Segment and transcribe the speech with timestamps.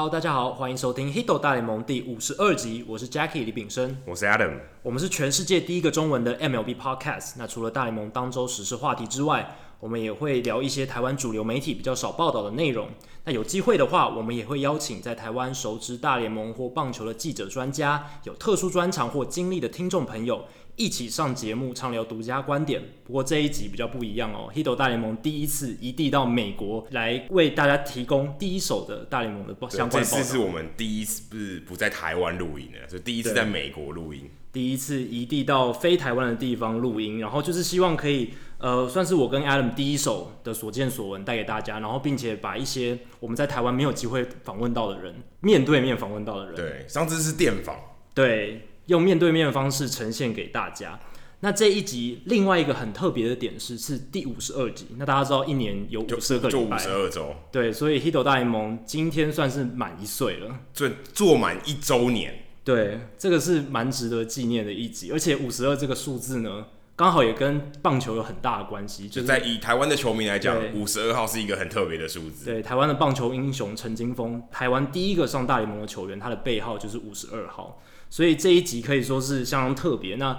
[0.00, 7.32] Hello，大家好，欢迎收听《Hito 大联盟》第五十二集，我是 Jackie 李炳生，我是 Adam，我们是全世界第一个中文的 MLB Podcast。
[7.36, 12.88] 那除了大联盟当周时事话题之外，我们也会聊一些台湾主流媒体比较少报道的内容。
[13.26, 20.46] 那有机会的话，我们也会邀请在台湾熟知大联盟或棒球的记者、专家，有特殊专长或经历的听众朋友。
[20.80, 24.50] 一起上节目畅聊独家观点，不过这一集比较不一样哦。
[24.54, 30.16] Hito 大联盟第一次移地到美国来为大家提供第一手的大联盟的相关报道。
[30.16, 34.30] 这次是我们第一次不是不在台湾录音的，就第一次在美国录音。
[34.54, 46.54] 第一次移地到非台湾的地方录音，然后就是希望可以呃，算是我跟 Adam 第一手的所见所闻带给大家，然后并且把一些我们在台湾没有机会访问到的人，面对面访问到的人。
[46.54, 47.76] 对，上次是电访。
[48.14, 48.62] 对。
[48.90, 50.98] 用面对面的方式呈现给大家。
[51.42, 54.88] 那这一集另外一个很特别的点是，是第五十二集。
[54.98, 57.34] 那大家知道一年有五十二个礼拜，就五十二周。
[57.52, 62.42] 对，所以 Hito 大联盟今天算是满一岁了，做做满一周年。
[62.64, 65.12] 对，这个是蛮值得纪念的一集。
[65.12, 69.08] 而且五十二这个数字呢，刚好也跟棒球有很大的关系。
[69.08, 72.44] 就是、就在以台湾的球迷来讲，五十二号是一个很特别的数字。
[72.44, 77.80] 对，台湾的棒球英雄陈金峰，台湾第一个上大联盟的球员，他的背号就是五十二号。
[78.10, 80.16] 所以这一集可以说是相当特别。
[80.16, 80.38] 那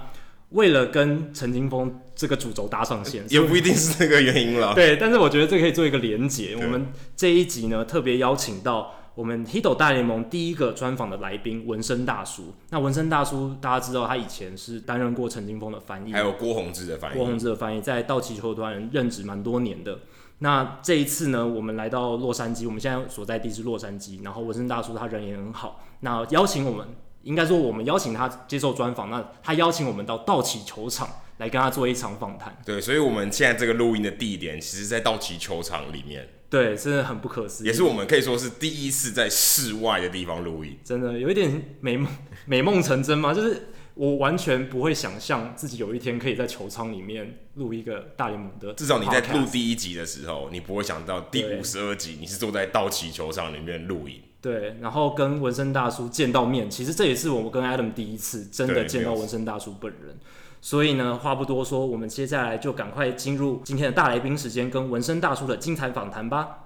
[0.49, 4.73] 为了跟陈金峰这个主轴搭上线，也不一定是这个原因了。
[4.75, 6.55] 对，但是我觉得这可以做一个连结。
[6.57, 12.53] 我们这一集呢，特别邀请到我们 Hito 大联盟第一个专访的来宾纹身大叔。
[12.69, 17.15] 那纹身大叔，大家知道他以前是担任过陈金峰的翻译，还有郭宏志的翻译。
[17.15, 19.99] 郭宏志的翻译在道奇球团任职蛮多年的。
[20.39, 24.21] 那这一次呢，我们来到洛杉矶，我们现在所在地是洛杉矶。
[24.21, 26.85] 然后文生大叔他人也很好，那邀请我们。
[27.23, 32.57] 应该说，我们邀请他接受专访，那他邀请我们到道奇球场来跟他做一场访谈。
[32.65, 36.27] 对，所以我们现在这个录音的地点，其实在道奇球场里面。
[36.49, 37.67] 对，真的很不可思议。
[37.67, 40.77] 也是我们可以说是第一次在室外的地方录音。
[40.83, 42.11] 真的有一点美梦
[42.45, 43.33] 美梦成真嘛？
[43.33, 43.69] 就是
[44.01, 48.73] 我完全不会想象自己有一天可以在球场里面录一个大联盟的。
[48.73, 54.19] 至少你在录第一集的时候，你不会想到第五十二集你是坐在道奇球场里面录影。
[54.41, 60.17] 对，然后跟纹身大叔见到面，其实这也是我们跟 Adam 第一次真的见到纹身大叔本人。
[60.61, 66.60] 所以呢，话不多说，我们接下来就赶快进入今天的大来宾时间，跟纹身大叔的精彩访谈吧。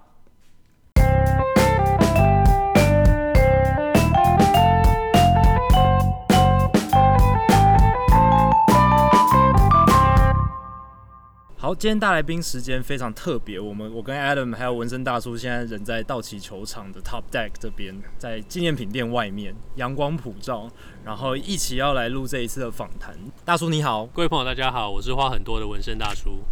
[11.66, 20.70] 好，今天大来宾时间非常特别，我们我跟 Adam 还有纹身大叔现在人在道奇球场的 Top Deck 这边，在纪念品店外面，阳光普照，
[21.04, 23.16] 然后一起要来录这一次的访谈。
[23.44, 26.44] 大叔你好，各位朋友大家好，我是花很多的纹身大叔。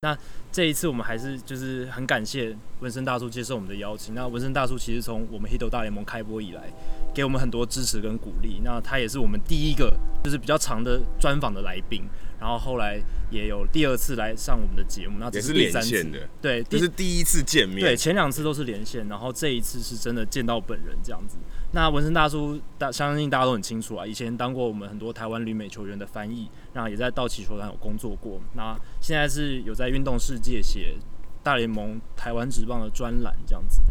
[0.00, 0.16] 那
[0.50, 4.14] 这一次我们还是就是很感谢纹身大叔接受我们的邀请。
[4.14, 6.72] 那纹身大叔其实从我们 Hito 大联盟开播以来，
[7.12, 8.62] 给我们很多支持跟鼓励。
[8.64, 9.94] 那他也是我们第一个
[10.24, 12.08] 就是比较长的专访的来宾。
[12.40, 13.00] 然后后来
[13.30, 17.80] 也有第二次来上我们的节目，那只是第三次连线的，对，这是第一次见面。
[17.80, 21.36] 对，前两次都是连线，然后这一次是真的见到本人这样子。
[21.72, 28.40] 那文生大叔大相信大家都很清楚啊，以前当过我们很多台湾旅美球员的翻译，然后也在道奇球团有工作过。
[28.54, 30.96] 那现在是有在运动世界写
[31.42, 33.82] 大联盟台湾职棒的专栏这样子，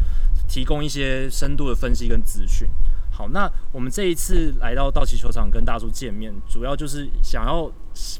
[0.48, 2.68] 提供一些深度的分析跟资讯。
[3.10, 7.70] 好，那我们这一次来到道奇球场跟大叔见面，主要就是想要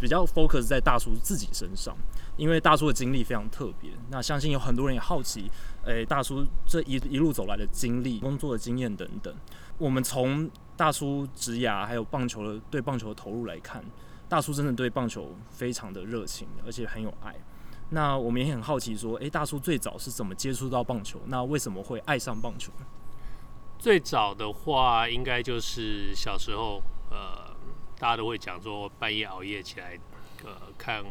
[0.01, 1.97] 比较 focus 在大叔自己身上，
[2.37, 3.91] 因为大叔的经历非常特别。
[4.11, 5.51] 那相信有很多人也好奇，
[5.85, 9.35] 诶、大叔这一一路走来的经历、工作的经验等等。
[9.79, 13.85] 我们从大叔职涯还有棒球的对棒球的投入来看，
[14.29, 17.35] 大叔真的对棒球非常的热情，而且很有爱。
[17.91, 21.21] 那我们也很好奇说，诶、大叔最早是怎么接触到棒球？
[21.27, 22.71] 那为什么会爱上棒球？
[23.79, 27.48] 最早的话，应该就是小时候，呃，
[27.99, 29.99] 大家都会讲说半夜熬夜起来，
[30.45, 31.05] 呃，看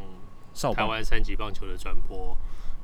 [0.74, 2.36] 台湾三级棒球的转播。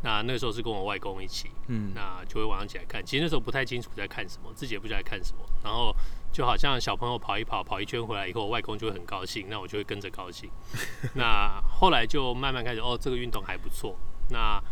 [0.02, 3.02] 那那个时候是跟我外公一起，嗯，那就会晚上起来看。
[3.02, 5.42] 其实那时候不太清楚在看什么，自己也不知道在看什么。
[5.62, 5.96] 然后
[6.30, 10.50] 就好像小朋友跑一跑，跑一圈回来以后，外公就会很高兴，那我就会跟着高兴。
[11.16, 13.96] 那后来就慢慢开始，哦，这个运动还不错。
[14.28, 14.62] 那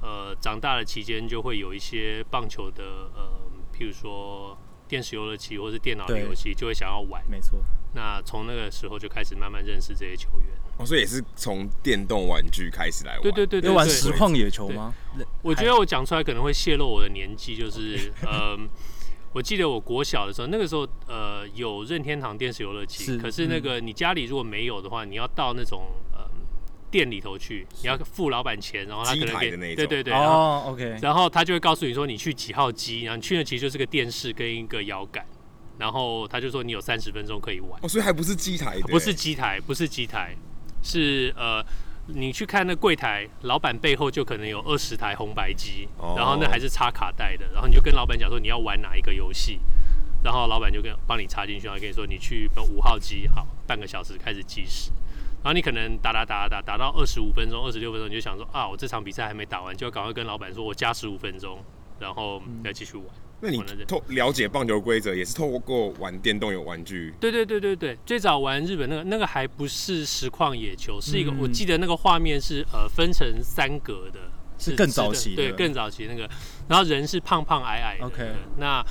[0.00, 3.46] 呃，长大的期间就会有一些棒球的，呃。
[3.78, 4.56] 譬如说
[4.88, 7.22] 电视游乐器或是电脑的游戏，就会想要玩。
[7.28, 7.58] 没错。
[7.94, 10.48] 那从那个时候就开始慢慢认识这些球员。
[10.78, 13.22] 哦，所以也是从电动玩具开始来玩。
[13.22, 13.70] 对对对对。
[13.70, 14.92] 玩实况野球吗？
[15.42, 18.58] 我觉得我讲出来可能会泄露我的年纪，就是呃，
[19.32, 26.25] 我记得我国小的时候，那个时候呃有任天堂电视游乐器，可是那个你家里如果没有的话，你要到那种呃。
[26.96, 35.22] 店里头去，你要付老板钱，然后他可能给对对对，哦，OK，然后他就会告诉你说你去几号机，然后你去的其实就是个电视跟一个摇杆，
[35.76, 37.78] 然后他就说你有三十分钟可以玩。
[37.82, 40.34] 哦，所以还不是机台，不是机台，不是机台，
[40.82, 41.62] 是呃，
[42.06, 49.60] 你去看那柜台，老板背后就可能有二十台红白机，哦，然后那还是插卡带的，然后你就跟老板讲说你要玩哪一个游戏。
[50.24, 54.90] 然后老板就跟帮你插进去，然后跟你说你去五号机，好，半个小时开始计时。
[55.46, 61.62] 然后你可能打打打打打到二十五分钟、二十六分钟，你就想说啊，我这场比赛还没打完，就要赶快跟老板说我加十五分钟，
[62.00, 63.06] 然后再继续玩。
[63.06, 67.14] 嗯、那你透了解棒球规则也是透过玩电动有玩具？
[67.20, 74.18] 对对对对对，最早玩日本那个那个还不是实况野球，是一个、嗯、我记得那个画面是呃分成三格的，
[74.58, 76.28] 是更早期的，对，更早期那个，
[76.66, 78.06] 然后人是胖胖矮矮的。
[78.06, 78.84] OK，那。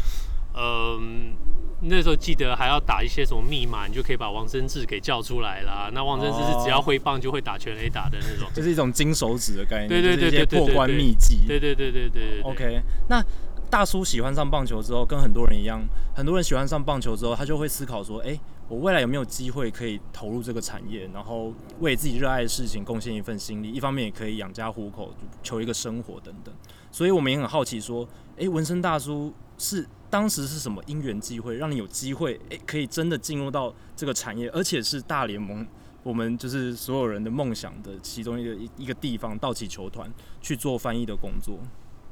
[0.57, 1.33] 嗯，
[1.81, 5.89] 那时候记得还要打一些什么密码，你就可以把王贞治给叫出来啦。
[5.93, 12.41] 那王贞治是只要挥棒就会打全垒打的那种，就是一种金手指的概念，对对对对对，破关秘籍，对对对对对对。
[12.43, 13.23] OK，那
[13.69, 15.81] 大叔喜欢上棒球之后，跟很多人一样，
[16.15, 25.13] 很多人喜欢上棒球之后，他就会思考说，哎、欸，我未来有没有机会可以投入这个产业，然后为自己热爱的事情贡献一份心力，一方面也可以养家糊口，
[25.43, 26.53] 求一个生活等等。
[26.91, 29.87] 所以我们也很好奇说，哎、欸，文生大叔是。
[30.07, 35.67] 当时是什么因缘机会，让你有机会诶、欸，可以真的进入到这个产业，而且是大联盟，
[36.03, 40.09] 我们就是所有人的梦想的其中一个一一个地方，道奇球团
[40.41, 41.59] 去做翻译的工作。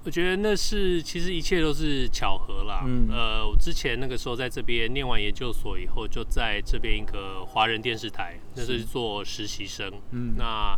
[0.03, 2.83] 我觉得那是其实一切都是巧合啦。
[2.85, 9.89] 嗯，呃，我之前那个时候在这边念完研究所以后，就在这边一个华人电视台，那是做实习生。
[10.11, 10.77] 嗯，那。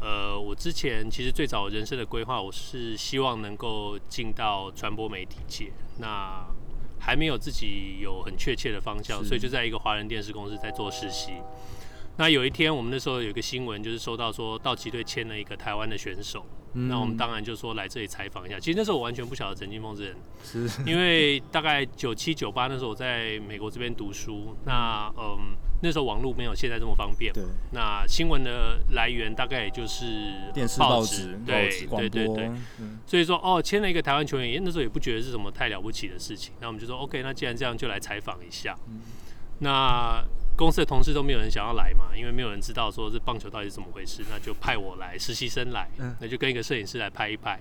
[0.00, 6.46] 呃，我之前其实最早人生的规划，我是希望能够进到传播媒体界，那
[7.00, 11.32] 还没有自己有很确切的方向，所以就在一个华人电视公司在做实习。
[12.18, 16.44] 那有一天，我们那时候有一个新闻，就是收到说道奇队签了一个台湾的选手，
[16.76, 18.60] 嗯，那我们当然就说来这里采访一下。
[18.60, 27.42] 其实那时候我完全不晓得陈金锋这人，是，因为大概九七九八那时候我在美国这边读书，那嗯，那时候网络没有现在这么方便，对，
[27.72, 30.04] 那新闻的来源大概也就是
[30.52, 39.00] 电视、报纸、对对对对，嗯，所以说哦，签了一个台湾球员，那时候也不觉得是什么太了不起的事情，那我们就说 OK，那既然这样，就来采访一下，嗯，
[39.60, 40.22] 那。
[40.56, 45.88] 公司的同事都没有人想要来嘛，因为没有人知道说这棒球到底是怎么回事，那就派我来实习生来，
[46.20, 47.60] 那就跟一个摄影师来拍一拍。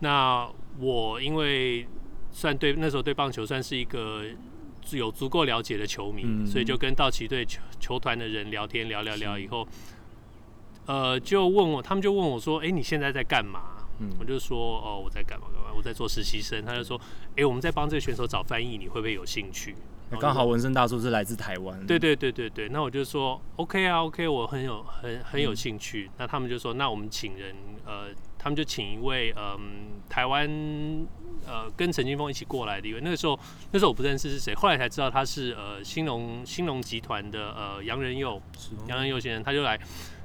[0.00, 1.86] 那我因为
[2.32, 4.24] 算对那时候对棒球算是一个
[4.90, 9.68] 有足够了解的球迷，所以就跟道奇队球球团的人聊天聊聊聊以后，
[10.86, 13.76] 呃，就问我，他们就问我说：“哎，你现在在干嘛？”
[14.18, 15.70] 我就说：“哦，我在干嘛干嘛？
[15.76, 17.00] 我在做实习生。”他就说
[17.36, 19.76] ：“哎，我们在帮这个选手找翻译，你会不会有兴趣？”
[20.20, 26.08] 刚好纹身大叔是来自台湾，对对对对对，那我就说 OK 啊 OK，我很有很很有兴趣。
[26.08, 27.54] 嗯、那他们就说，那我们请人，
[27.84, 29.58] 呃，他们就请一位嗯、呃、
[30.08, 30.48] 台湾
[31.46, 33.00] 呃跟陈金峰一起过来的一位。
[33.02, 33.38] 那个时候
[33.70, 38.40] 那时候我不认识是谁，后来才知道他是呃兴隆兴隆集团的呃杨仁佑，
[38.88, 39.78] 杨仁佑先生，他就来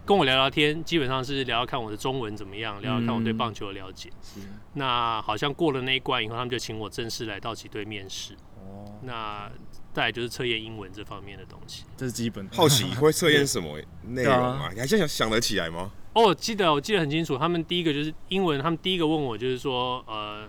[0.05, 4.09] 跟我聊聊天，基本上是聊聊看我的中文怎么样，聊聊看我对棒球的了解。
[4.35, 8.33] 嗯、那好像过了那一关以后，他们就请我正式来道奇队面试。
[8.55, 9.49] 哦，那。
[9.97, 12.47] 再来就是测验英文这方面的东西，这是基本。
[12.53, 14.69] 好奇会测验什么内容啊？
[14.71, 15.91] 你还想想得起来吗？
[16.13, 17.35] 哦，记得，我记得很清楚。
[17.35, 20.47] 他们第一个就是英文，他们第一个问我就是说，呃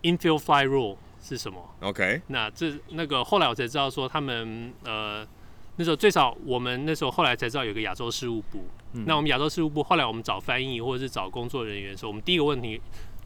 [0.00, 2.22] ，infield fly rule 是什么？OK。
[2.28, 5.28] 那这那个后来我才知道说，他们呃
[5.76, 8.64] 那时候最少我们那时候后来才知道有个亚洲事务部。
[8.94, 12.80] 嗯、那我们亚洲事务部后来我们找翻译或者是找工作人员的时候，我们第一个问题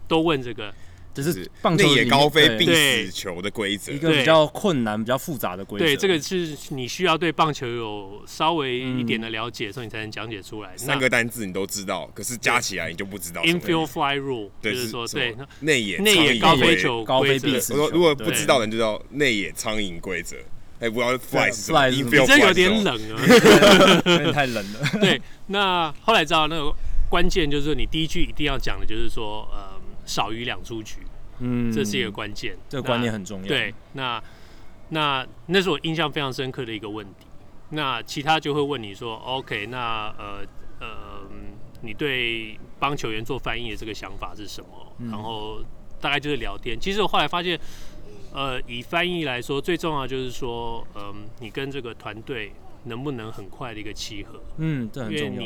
[0.09, 0.75] 都问这个。
[1.15, 5.85] 就是棒球内野高飞必死球的规则，一个比较困难、比较复杂的规则。
[5.85, 10.77] 对，这个是你需要对棒球有稍微一点的了解，所以你才能讲解出来。
[10.77, 13.41] 三个单字你都知道，可是加起来你就不知道。
[13.43, 17.75] Infield fly rule，就是说对内野内野高飞球高飞必死。
[17.75, 20.37] 如果不知道的人就知道内野苍蝇规则。
[20.81, 21.89] 哎，不要 fly 是什么？
[21.89, 23.15] 你这有点冷啊，
[24.05, 24.81] 有点太冷了。
[25.01, 26.75] 对，那后来知道那个
[27.09, 30.97] 关键就是说，你第一句一定要讲的就是说，呃，少于两出局。
[31.39, 33.47] 嗯，这是一个关键，这个观念很重要。
[33.47, 34.23] 对，那
[34.91, 37.27] 那那是我印象非常深刻的一个问题。
[37.71, 40.47] 那其他就会问你说，OK，那呃
[40.81, 41.23] 呃，
[41.81, 44.69] 你对帮球员做翻译的这个想法是什么？
[44.99, 45.61] 嗯、然后
[46.01, 46.79] 大概就是聊天。
[46.79, 47.59] 其实我后来发现，
[48.33, 52.53] 呃，以翻译来说，最重要就是说，嗯、呃，你跟这个团队
[52.85, 54.41] 能不能很快的一个契合？
[54.59, 55.43] 嗯，这很重要。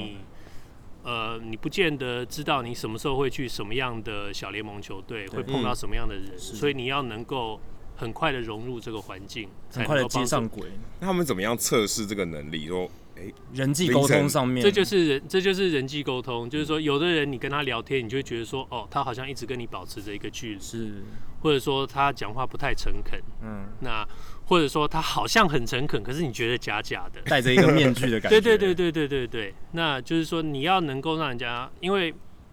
[1.09, 7.59] 呃，你不见得知道你什么时候会去什么样的小联盟球队，会碰到什么样的人，嗯、所以你要能够
[7.97, 10.71] 很快的融入这个环境，很快的接上轨。
[11.01, 12.67] 那他们怎么样测试这个能力？
[12.67, 12.87] 说，
[13.17, 16.49] 欸、人际沟通上面，这就是人，这就是人际沟通。
[16.51, 21.03] 就是说，有的人你跟他聊天，你就会觉得说，哦，他好像一直跟你保持着一个距离，是，
[21.41, 24.07] 或者说他讲话不太诚恳，嗯，那
[24.49, 28.41] 或者说他好像很诚恳，可是你觉得假假的，戴着一个面具的感觉。
[28.41, 32.13] 对对对对对对对，那就是说你要能够让人家，因为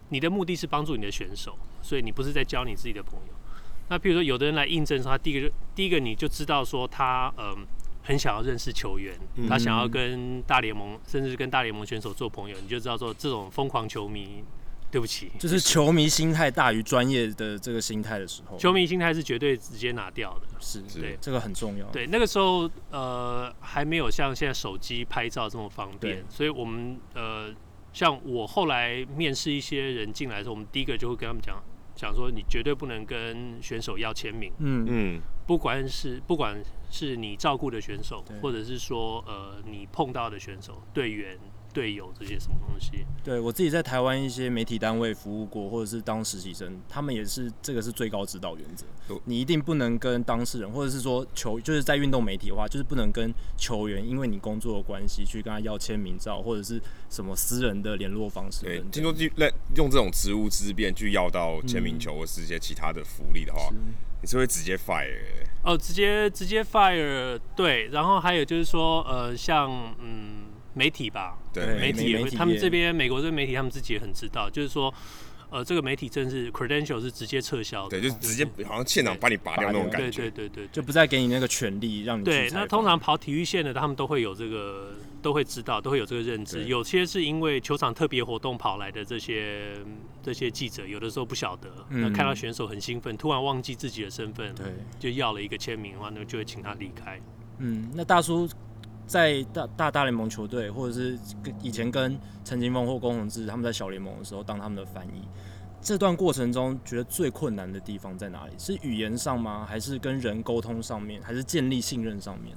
[0.10, 3.34] 你的目的是帮助你的选手，所以你不是在交你自己的朋友。
[3.88, 7.66] 那比如说，有的人来印证，说他第一个就第一个你就知道说他嗯。
[8.08, 9.18] 很想要认识球员，
[9.50, 14.44] 他想要跟大联盟，甚至跟大联盟选手做朋友，你就知道说这种疯狂球迷，
[14.96, 21.86] 对不起，就是球迷心态大于专业的这个心态的时候，球迷心态是绝对直接拿掉的，是，对，这个很重要。
[21.88, 27.54] 对，那个时候呃还没有像现在手机拍照这么方便，所以我们呃
[27.92, 31.62] 像我后来面试一些人进来的时候，我们第一个就会跟他们讲。
[31.94, 34.86] 讲说你绝对不能跟选手要签名，嗯。
[34.88, 41.38] 嗯，不管是不管是你照顾的选手，或者是说呃你碰到的选手、队员。
[41.76, 43.06] 队友这些什么东西？
[43.22, 48.86] 对，我自己在台湾一些媒体单位服务过，或者是当实习生，他们也是这个是最高指导原则。
[49.26, 58.64] 你一定不能跟当事人，或者是说球，就是在运动媒体的话，就是不能跟球员，因为你工作的关系去跟他要签名照，或者是什么私人的联络方式。
[58.64, 59.26] 对，听说就
[59.76, 65.20] 用这种职务之便去要到签名球，或是一些其他的福利的话，嗯、你是会直接 fire？
[65.62, 67.38] 哦，直接直接 fire。
[67.54, 70.55] 对，然后还有就是说，呃，像嗯。
[70.76, 74.94] 媒体吧，对，媒体也会，他们这边美国这边媒体，他们自己也很知道，就是说，
[75.50, 82.26] 呃，这个媒体真是 credential 是直接撤销的，对，就直接好像现场把你拔掉那种感觉，对对对对，就不再给你那个权利让你。
[82.26, 86.66] 对，那通常跑体育线的，他们都会有这个，都会知道，都会有这个认知。
[86.66, 89.78] 有些是因为球场特别活动跑来的这些
[90.22, 94.66] 这些记者，有的时候不晓得，那看到选手很兴奋，突然忘记自己的身份，对，
[95.00, 97.18] 就要了一个签名的话，那就会请他离开。
[97.60, 98.50] 嗯，那大叔。
[99.06, 105.28] 在大大大联盟球队，或者是跟以前跟陈金峰或龚宏志他们在小联盟的时候当他们的翻译，
[105.82, 108.54] 这段过程中觉得最困难的地方在哪里？
[108.58, 109.66] 是语言上吗？
[109.68, 111.22] 还是跟人沟通上面？
[111.22, 112.56] 还是建立信任上面？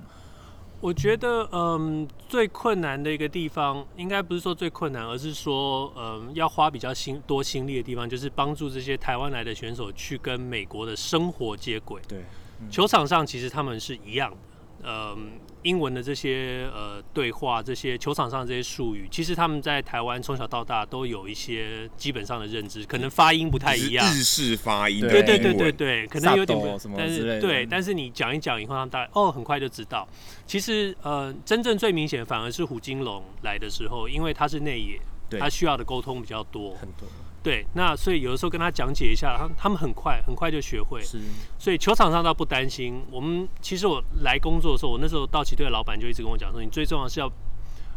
[0.80, 12.00] 我觉得，嗯，最困难的一个地方，应该不是说最困难，而是说，嗯，要花比较心多心力的地方，就是帮助这些台湾来的选手去跟美国的生活接轨。
[12.06, 12.20] 对，
[12.60, 14.36] 嗯，球场上其实他们是一样的。
[14.84, 30.08] 嗯，英文的这些呃对话，这些球场上的这些术语，其实他们在台湾从小到大都有一些基本上的认知，可能发音不太一样，日式发音，对对对对对，可能有点不，但是对，但是你讲一讲以后，他们大概哦很快就知道。
[30.46, 35.00] 其实呃，真正最明显反而是胡金龙来的时候，因为他是内野，
[35.38, 37.08] 他需要的沟通比较多，很多。
[37.48, 41.00] 对，那所以有的时候跟他讲解一下，他他们很快很快就学会。
[41.00, 41.18] 是，
[41.58, 43.02] 所以球场上倒不担心。
[43.10, 47.32] 我们其实我来工作的时候，我那时候道奇队的老板就一直跟我讲说，你最重要是要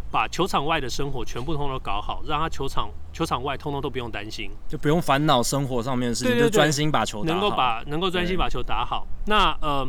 [0.10, 9.05] 把球场外的生活全部通通都搞好，让他球场球场外通通都不用担心，就不用烦恼生活上面的事情，就专心把球打好，能够把能够专心把球打好。
[9.25, 9.86] 那呃，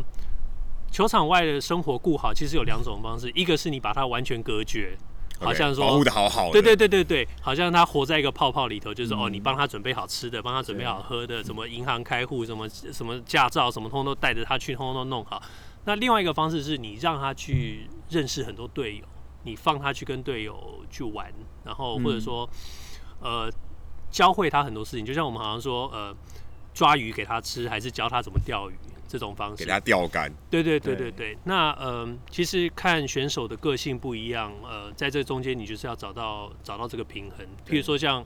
[0.90, 4.99] 球场外的生活顾好，其实有两种方式，一个是你把它完全隔绝。
[5.42, 15.42] 好像说保护的好好的，对对对对对，好像他活在一个泡泡里头，就是哦，你帮他准备好吃的，帮他准备好喝的，什么银行开户，什么什么驾照，什么通通都带着他去，通通都弄好。
[15.84, 19.04] 那另外一个方式是你让他去认识很多队友，
[19.42, 21.32] 你放他去跟队友去玩，
[21.64, 22.49] 然后或者说
[23.20, 23.50] 呃
[24.11, 26.14] 教会他很多事情，就像我们好像说呃
[26.75, 28.75] 抓鱼给他吃，还是教他怎么钓鱼。
[29.09, 31.37] 这种方式给他钓竿，对对对对对。
[31.45, 37.47] 那呃，其实看选手的个性不一样，呃，在这中间你就是要找到找到这个平衡。
[37.69, 38.25] 譬如说像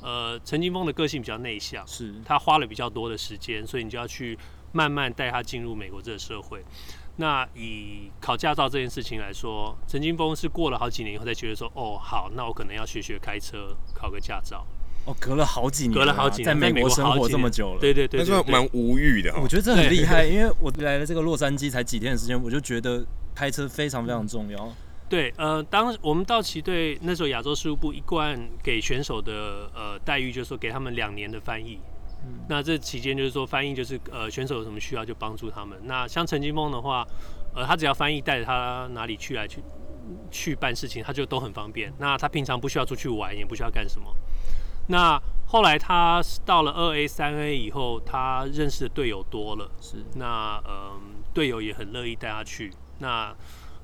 [0.00, 4.38] 呃陈金峰的个性比较内向，是他花了比较多的时间，所以你就要去
[4.70, 6.64] 慢慢带他进入美国这个社会。
[7.16, 14.64] 那以考驾照这件事情来说，陈金峰是过了好几年以后才觉得说，哦，好，那我可能要学学开车，考个驾照。
[15.08, 19.34] 哦，隔了好几年，隔了好几年，在美国生活这么久了，对对对，那算蛮无语的。
[19.40, 23.02] 我觉得这很厉害，因为我来了这个洛杉矶才几天的时间，我就觉得
[23.34, 24.70] 开车非常非常重要。
[25.08, 31.80] 对，呃，当我们道奇队那时候亚洲事务部一贯给选手的呃待遇，就是说给他们两年的翻译。
[32.26, 35.78] 嗯，那这期间就是说翻译就是呃选手有什么需要就帮助他们。
[35.84, 37.06] 那像陈金峰的话，
[37.54, 39.62] 呃，他只要翻译带着他哪里去来去
[40.30, 41.90] 去办事情，他就都很方便。
[41.96, 44.14] 那他平常不需要出去玩，也不需要干什么。
[44.88, 52.70] 那后来他到了二 A、三 A 以后，他认识的队友多了，是那嗯队友也很乐意带他去。
[52.98, 53.34] 那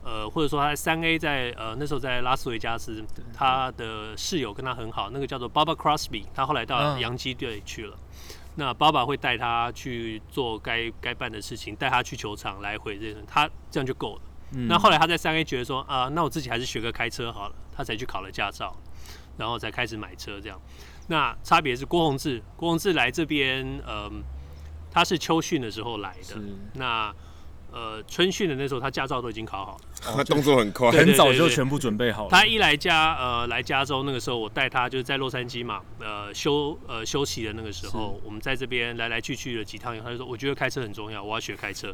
[0.02, 7.96] 呃或者说他在三 A 在呃那时候在拉斯维加斯，他的室友跟他很好，那个叫做 Baba Crosby，他后来到洋基队去了。
[8.56, 14.22] 那 Baba 会带他去做该该办的事情，带他去球场来回这样，他这样就够了。
[14.52, 18.76] 嗯、那后来他在三 A 觉得说啊，那我自己还是学个开车好了，他才去考了驾照，
[19.36, 20.60] 然后才开始买车这样。
[21.08, 24.12] 那差别是郭宏志，郭宏志来这边，嗯、呃，
[24.90, 26.36] 他是秋训的时候来的。
[26.74, 27.14] 那
[27.72, 29.80] 呃，春训的那时候，他驾照都已经考好了，
[30.14, 32.30] 他动作很快，很早就全部准备好了。
[32.30, 41.88] 他一来加呃来加州那个时候，我带他就是在洛杉矶嘛，呃休呃休息的那个时候，我们在这边来来去去了几趟，他就说我觉得开车很重要，我要学开车，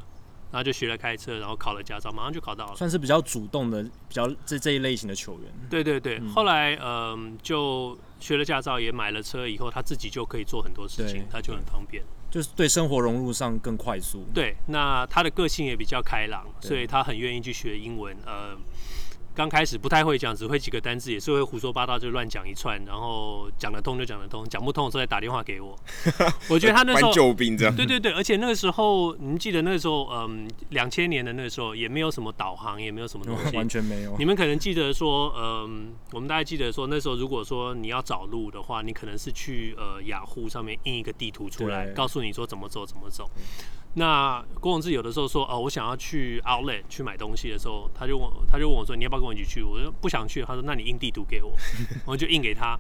[0.53, 2.77] 然后就学了开车，然后考了驾照，马上就考到了。
[2.77, 5.51] 算是比较主动的，比较这这一类型的球员。
[5.71, 12.05] 对对对，嗯、后来嗯、呃、就学了驾照，也买了车以后，他自己就可以做很多事情，他就很方便。
[12.31, 14.25] 就是对生活融入上更快速。
[14.33, 18.17] 对，那他的个性也比较开朗，所以他很愿意去学英文。
[18.25, 18.57] 呃。
[19.41, 25.75] 刚开始不太会讲，只会几个单字，也是会胡说八道，就乱讲一串，然后讲得通就讲得通，讲不通的时候再打电话给我。
[26.51, 27.75] 我觉得他那时候救兵这样。
[27.75, 34.15] 对对对，而且那个时候，你们记得那个时候，嗯，两千年的那个时候，也没有什么导航，也没有什么东西， 完全没有。
[34.19, 43.31] 你们可能记得说，嗯，我们大家记得说，那时候如果说你要找路的话，你可能是去呃雅虎上面印一个地图出来，告诉你说怎么走怎么走。
[43.95, 49.63] 那郭宏志有的时候说，哦，我想要去 Outlet 去买东西的时候，他就问，他就问我说，你要不要跟我一起去？
[49.63, 50.43] 我说不想去。
[50.43, 51.53] 他说，那你印地图给我，
[52.07, 52.79] 我就印给他。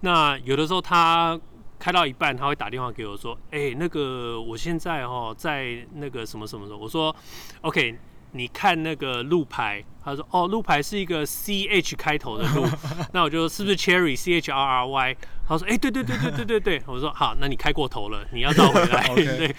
[0.00, 1.40] 那有的时候他
[1.78, 6.78] 开到一半，他会打电话给我说，哎、欸，那个我现在哦在那个什么什么时候？
[6.78, 7.14] 我说
[7.60, 7.98] ，OK。
[8.32, 12.66] 你看那个路牌，他说哦，路牌是一个 C H 开头的路，
[13.12, 15.16] 那我就说是不是 Cherry C H R R Y？
[15.48, 19.06] 他说哎、欸，对对对对对对对，我说好，那你开过头了，你要绕回来。
[19.14, 19.54] 对，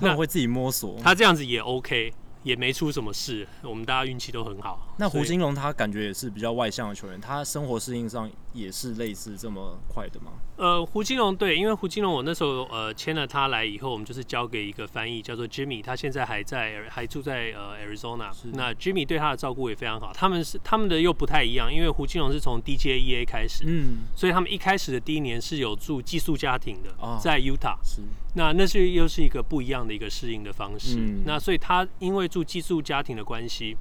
[0.00, 2.12] 那我会自己摸索，他这样子也 OK。
[2.42, 4.94] 也没出什么事，我们大家运气都很好。
[4.98, 10.32] 那胡金龙他感觉也是比较外向的球员，他生活适应上也是类似这么快的吗？
[10.56, 18.30] 呃，胡金龙对，因为胡金龙我那时候呃签了他来以后，我们就是交给一个翻译叫做 Jimmy，他现在还在还住在呃 Arizona。
[18.54, 20.12] 那 Jimmy 对他的照顾也非常好。
[20.14, 27.76] 他们是他们的又不太一样，因为胡金龙是从 DJEA 开始，嗯，所以他们一开始的第一年是有住寄宿家庭的，哦、在 Utah。
[27.84, 28.00] 是。
[28.34, 30.96] 那那是又是一个不一样的一个适应的方式。
[30.98, 33.74] 嗯、那所以他因为住寄宿家庭的关系，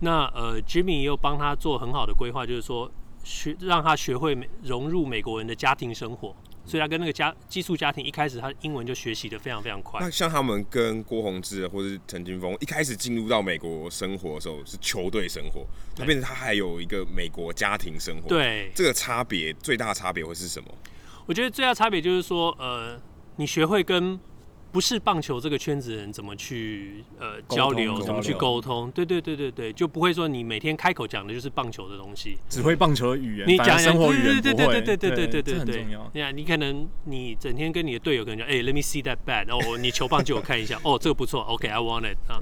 [0.00, 2.90] 那呃，Jimmy 又帮他做很好的规划，就是说
[3.22, 6.34] 学让他学会美融入美国人的家庭生活。
[6.66, 9.98] 所以他跟那个家寄宿家庭一开始他英文就学习的非常非常快。
[10.00, 18.28] 那像他们跟郭宏志或者是陈金峰一开始进入到美国生活的时候是球队生活，他变成他还有一个美国家庭生活。
[18.28, 20.68] 对，这个差别最大的差别会是什么？
[21.26, 23.00] 我觉得最大差别就是说，呃。
[23.36, 24.20] 你学会跟
[24.72, 28.90] 不是棒球这个圈子的人怎么去呃交流，怎么去沟通？
[28.92, 36.10] 对对对对对，就不会说你每天开口讲的就是棒球的东西，只会棒球的语言，你讲生活语言对对对对对对对对对，很重要。
[36.14, 42.40] 你看，你可能你整天跟你的队友可能讲，哎，Let me see that bat，哦，你球棒借我看一下，哦，这个不错，OK，I want it 啊。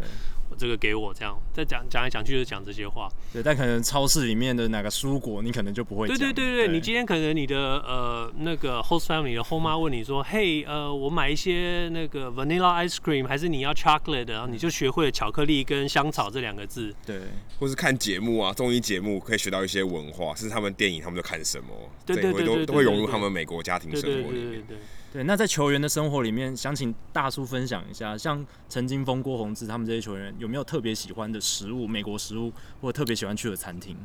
[0.56, 3.08] 这个给我这样，再讲讲来讲去就是讲这些话。
[3.32, 6.16] 对，但可能超市里面的哪个蔬果，你可能就不会讲。
[6.16, 14.28] 对对对你今天可能你的呃那个 host family 的后妈问你说，嘿呃，我买一些那个 vanilla ice cream，还是你要 chocolate？
[14.28, 16.94] 然后你就学会了巧克力跟香草这两个字。
[17.04, 17.20] 对，
[17.58, 21.66] 或是看节目啊，综艺节目可以学到一些文化，是他们电影他们都看什么？
[22.06, 24.32] 对对对，都都会融入他们美国家庭生活里面。
[24.32, 24.78] 对对对对
[25.12, 25.24] 对。
[25.24, 33.96] 那在球员的生活里面，想请大叔分享一下，像陈金峰、郭宏志他们这些球员，有没有特别喜欢的食物，美国食物，或者特别喜欢去的餐厅？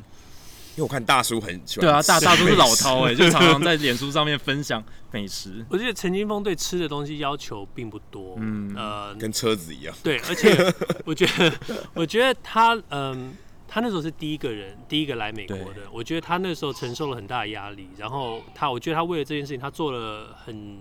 [0.76, 1.86] 因为我看大叔很喜欢。
[1.86, 5.64] 对啊，大大叔是老饕哎、欸， 就常常在脸书上面分享美食。
[5.68, 9.94] 我觉得陈金峰对吃的东西要求并不多，嗯呃，跟车子一样。
[10.02, 10.74] 对，而且
[11.06, 11.52] 我觉得，
[11.94, 12.82] 我觉得他嗯。
[12.90, 13.32] 呃
[13.74, 15.80] 他那时候是第一个人，第一个来美国的。
[15.92, 20.78] 我觉得他那时候承受了很大的压力，然后他，我觉得他为了这件事情，他做了很、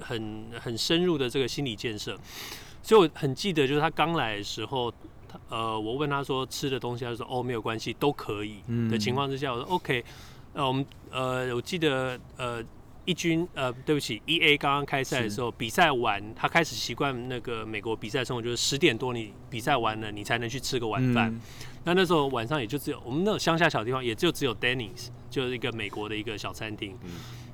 [0.00, 2.18] 很、很深入的这个心理建设。
[2.82, 4.92] 所以我很记得，就是他刚来的时候，
[5.28, 8.56] 他呃，我问他说吃的东西，他就说哦，没有关系，都可以
[8.90, 10.04] 的情况之下，我说 OK。
[10.52, 12.60] 呃，我们呃，我记得呃。
[13.08, 21.32] 一军呃，对不起，E A 刚刚开赛的时候，比赛完，他开始习惯那个美国比赛生活，就是十点多你比赛完了，你才能去吃个晚饭。
[21.32, 21.40] 嗯、
[21.86, 26.98] 那那时候晚上也就只有我们那种乡下小地方，也就只有 Denny's，就是一个美国的一个小餐厅。
[27.04, 27.10] 嗯、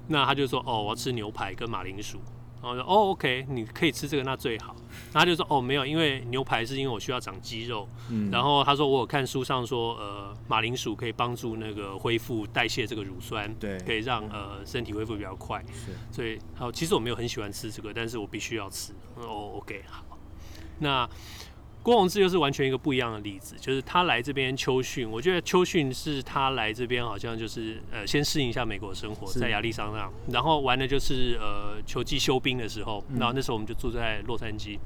[0.08, 2.18] 那他就说，哦，我要吃牛排跟马铃薯。
[2.62, 4.74] 然后说哦，OK，你可以吃这个，那最好。
[5.12, 7.86] 然后他就说哦，没有，因为牛排是因为我需要长肌肉。
[8.08, 8.30] 嗯。
[8.30, 15.62] 然后他说我有看书上说，呃，马铃薯可以帮助那个恢复代谢这个乳酸，对，可以让呃身体恢复比较快。
[15.74, 15.92] 是。
[16.10, 18.94] 所以好，其实我没有很喜欢吃这个，但是我必须要吃。
[19.16, 20.02] 哦，OK，好。
[20.78, 21.06] 那。
[21.82, 34.78] 郭泓志又是完全一个不一样的例子，就是他来这边秋训，我觉得秋训是他来这边好像就是呃先适应一下美国生活，在亚利桑那，然后玩的就是呃球季休兵的时候，然后那时候我们就住在洛杉矶，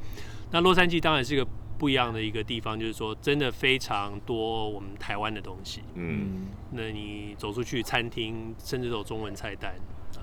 [0.51, 1.47] 那洛杉矶当然是一个
[1.79, 5.83] 不一样的一个地方，就是说真的非常多我们台湾的东西。
[5.95, 9.75] 嗯，那你走出去餐厅，甚至都有中文菜单。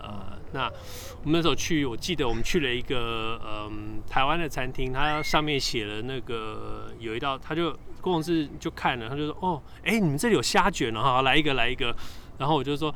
[0.04, 0.66] 呃，那
[1.24, 11.96] 我们那时候去，我记得我们去了一个嗯台湾的餐厅，它上面写了那个有一道，他就工程师就看了，他就说哦，哎、你们这里有虾卷哦，好，来一个来一个。
[12.38, 12.94] 然后我就说，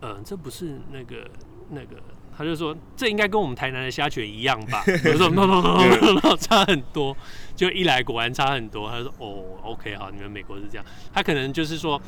[0.00, 1.28] 嗯、这不是那个
[1.70, 1.96] 那个。
[2.36, 7.16] 他就说：“这应该跟我们台南的虾卷一样吧？” 我说：“no no no no no，差很多。”
[7.54, 8.90] 就一来果然差很多。
[8.90, 12.00] 他说：“哦，OK，好，你们美国是这样。”他可能就是说，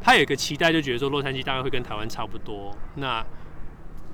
[0.00, 2.76] 他有一个期待，就觉得说洛杉矶大概会跟台湾差不多。
[2.96, 3.24] 那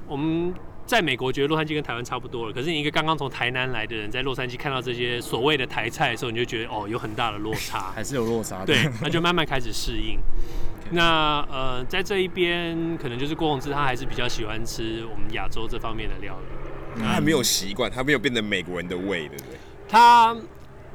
[0.06, 0.52] 我们
[0.86, 8.64] 在美国觉得洛杉矶跟台湾差不多了，可是你一个刚刚从台南来的人，在洛杉矶看到这些所谓的台菜的时候，你就觉得哦，有很大的落差， 还是有落差。
[8.64, 10.18] 对，那就慢慢开始适应。
[10.92, 17.00] 那呃，在这一边可能就是郭宏志，他还是比较喜欢吃我们亚洲这方面的料理。
[17.02, 19.58] 他还没有习惯，他没有变成美国人的胃，对不对？
[19.88, 20.36] 他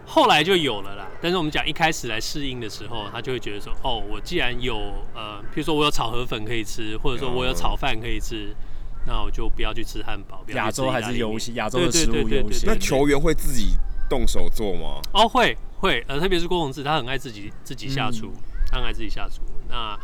[0.05, 1.07] 后来就有了啦。
[1.21, 4.77] 但是我们讲一开始来适应的时候，他就会觉得说：哦，我既然有
[5.15, 8.55] 呃，譬如说我有炒河粉可以吃，或者说我有炒饭可以吃，
[9.09, 10.45] 那我就不要去吃汉堡。
[10.53, 12.69] 亚洲还是优先，亚洲的食物优先。
[12.69, 13.73] 那球员会自己
[14.07, 15.01] 动手做吗？
[15.11, 18.27] 哦，会会，呃，特别是郭宏志，他很爱自己自己下厨。
[18.27, 19.97] 嗯他爱自己下厨，那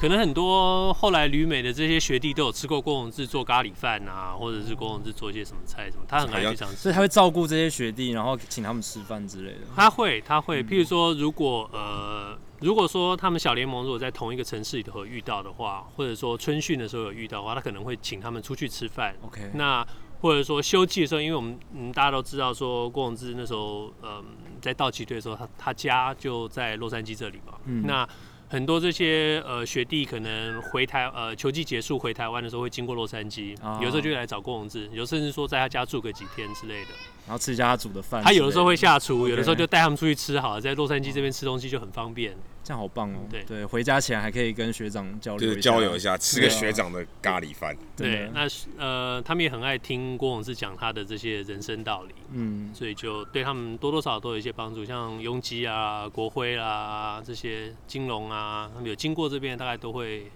[0.00, 9.58] 可能很多后来旅美的这些学弟都有吃过郭宏志做咖喱饭啊，或者是郭宏志做一些什么菜什么，他很爱去尝试，所以他会照顾这些学弟，然后请他们吃饭之类的。
[9.76, 19.14] 他会，他会，譬如说，如果呃，如果说他们小联盟如果在同一个城市里头遇到的话，或者说春训的时候有遇到的话，他可能会请他们出去吃饭。
[19.22, 19.86] OK，那
[20.20, 24.24] 或者说休季的时候，因为我们嗯大家都知道说郭宏志那时候嗯。
[24.58, 27.52] 在道奇队的时候，他他家就在洛杉矶这里嘛。
[27.66, 28.08] 嗯、那
[28.48, 36.90] 很多这些呃学弟可能回台呃球季结束回台湾的时候会经过洛杉矶，哦、有时候就会来找郭宏志，有甚至说在他家住个几天之类的。
[37.26, 38.22] 然后吃一下他煮的饭。
[38.22, 42.36] 他有的时候会下厨，有的时候就带他们出去吃好了，在洛杉矶这边吃东西就很方便。
[42.62, 43.18] 这样好棒哦！
[43.30, 47.76] 对对，回家前还可以跟学长交流，交流一下，吃个学长的咖喱饭。
[47.96, 48.40] 对，那
[48.76, 54.84] 呃，他们也很爱听郭宏志讲他的这些人生道理，嗯，所以就对他们多多少少都有一些帮助。
[54.84, 60.26] 像雍基啊、国辉啊这些金融啊，他们有经过这边，大概都会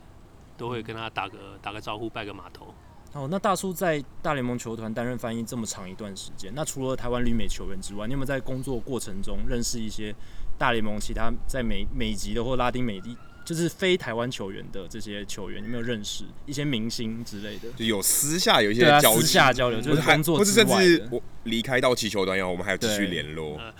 [0.57, 2.73] 都会跟他打个打个招呼，拜个码头。
[3.13, 10.15] 哦，那大叔在大联盟球团担任翻译这么长一段时间，那除了台湾旅美球员之外，你有没有在工作过程中认识一些
[10.57, 15.61] 大联盟其他在美美籍的或拉丁美地，就是非台湾球员的这些球员？
[15.61, 17.69] 有没有认识一些明星之类的？
[17.73, 23.57] 就有私下有一些交、啊、私下交流，就是工作之外的，或者甚至我离开道奇球团以后，我们还有继续联络。
[23.59, 23.75] 呃，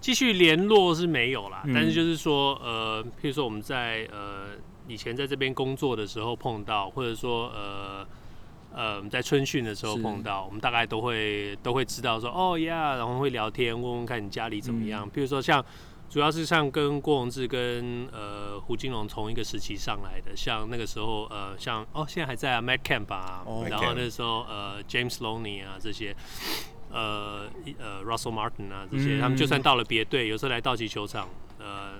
[0.00, 4.50] 继续联络是没有啦，嗯、但是就是说，呃，譬如说我们在呃
[4.86, 8.06] 以前在这边工作的时候碰到，或者说呃。
[8.70, 15.06] 呃，在春训的时候碰到，我们大概都会都会知道说，哦呀，然后会聊天，问问看你家里怎么样。
[15.06, 15.64] 嗯、比如说像，
[16.08, 26.14] 主要是像跟郭宏志跟呃胡金龙同一个时期上来的，像那个时候呃，像哦现在还在啊，Matt Kemp 啊，哦、然后那时候呃 James Loney 啊这些，
[26.90, 31.26] 呃呃 Russell Martin 啊这些，嗯、他们就算到了别队，有时候来道奇球场，
[31.58, 31.94] 呃，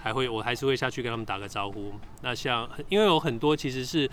[0.00, 1.92] 还会我还是会下去跟他们打个招呼。
[2.22, 4.10] 那像因为有很多其实是。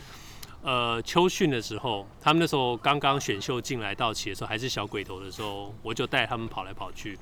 [0.68, 7.18] 呃秋训的时候他们那时候刚刚选秀进来到期的时候还是小鬼头的时候我就带他们跑来跑去。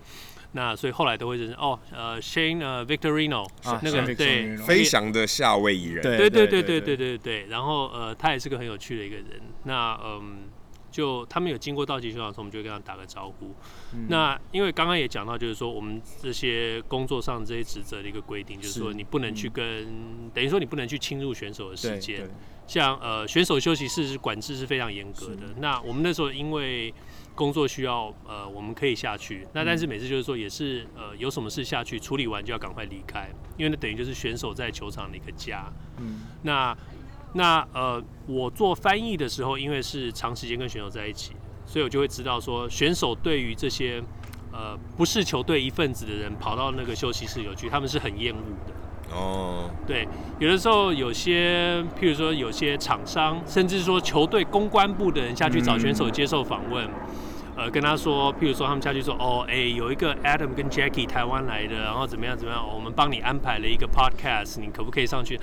[0.53, 6.01] 那所以后来都会认识哦呃 shane 呃 victorino 啊那个对飞翔的夏威夷人。
[6.01, 7.45] 对对对对对对对。
[7.47, 9.25] 然后呃他也是个很有趣的一个人
[9.65, 10.49] 那嗯
[10.95, 13.53] 就他们有经过道奇球场的时候，我们就会跟他打个招呼。
[13.93, 22.29] 嗯、那因为刚刚也讲到，就是说我们这些工作上这些职责的一个规定，就是说你不能去跟，嗯、等于说你不能去侵入选手的时间。
[22.65, 25.53] 像呃选手休息室管制是非常严格的。
[25.58, 26.93] 那我们那时候因为
[27.36, 29.45] 工作需要，呃我们可以下去。
[29.51, 35.69] 那但是每次就是说也是呃有什么事下去处理完就要赶快离开，因为那等于就是选手在球场的一个家。
[35.97, 36.75] 嗯，那。
[37.38, 41.34] 那呃，我做翻译的时候，因为是长时间跟选手在一起，
[41.65, 44.02] 所以我就会知道说，选手对于这些
[44.54, 48.74] 呃不是球队一份子的人跑到那个休息室有去，他们是很厌恶的。
[49.13, 50.08] 哦，对，
[50.39, 65.38] 有的时候有些，譬如说有些厂商，甚至说球队公关部的人下去找选手接受访问，嗯、呃，跟他说，譬如说他们下去说，哦，哎、欸，有一个 Adam 跟 Jackie 台湾来的，然后怎么样怎么样，我们帮你安排了一个 Podcast，你可不可以上去？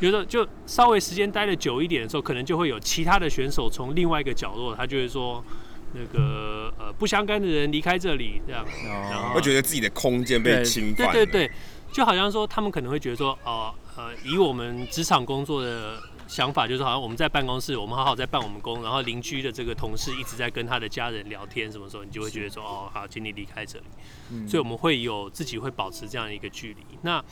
[0.00, 5.44] 觉得就稍微时间待的久一点的时候，可能就会有其他的选手从另外一个角落，他就会说，
[5.92, 8.64] 那个呃不相干的人离开这里，这样，
[9.10, 11.12] 然后会觉得自己的空间被侵犯。
[11.12, 11.50] 对对对，
[11.92, 23.84] 就好像说他们可能会觉得说，哦呃，呃以我们职场工作的想法就是好像我们在办公室，我们好好在办我们工，然后邻居的这个同事一直在跟他的家人聊天，什么时候你就会觉得说哦，好，请你离开这里。
[24.30, 26.98] 嗯，所以我们会有自己会保持这样的一个距离。
[27.02, 27.22] 那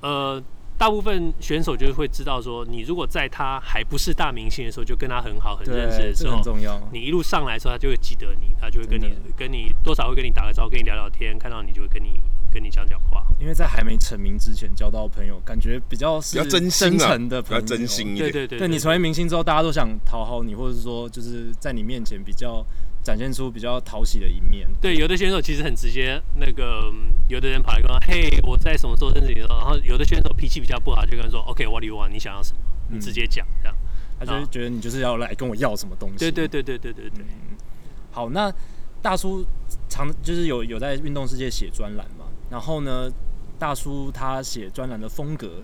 [0.00, 0.42] 呃。
[0.78, 6.80] 大部分选手就会知道说，你如果在他还不是大明星的时候，就跟他很好、很认识的时候，很重要。
[6.92, 13.22] 你一路上来的时候，他就会记得你，他就会跟你、跟你多少会跟你打个招呼，跟你聊聊天，看到你就会跟你、跟你讲讲话。
[13.38, 18.32] 因为在还没成名之前交到朋友，感觉比较是真诚的朋友，比较真心一点。
[18.32, 22.64] 对对对，对你成为明星之后，大家都想讨好你，或者是说就是在你面前比较。
[23.02, 24.68] 展现出比较讨喜的一面。
[24.80, 26.92] 对，有的选手其实很直接，那个
[27.28, 32.08] 有的人跑来跟他说：“嘿，我在什么时候认识你？”然后有的选手脾气比较不好，就跟他说：“OK，what do you want？
[32.10, 32.60] 你想要什么？
[32.88, 33.76] 你直接讲。”这样，
[34.18, 36.18] 他就觉得你就是要来跟我要什么东西。
[36.18, 37.24] 对对对对对对对。
[37.24, 37.56] 嗯，
[38.10, 38.52] 好，那
[39.00, 39.44] 大叔
[39.88, 42.26] 常就是有有在运动世界写专栏嘛？
[42.50, 43.10] 然后呢，
[43.58, 45.62] 大叔他写专栏的风格。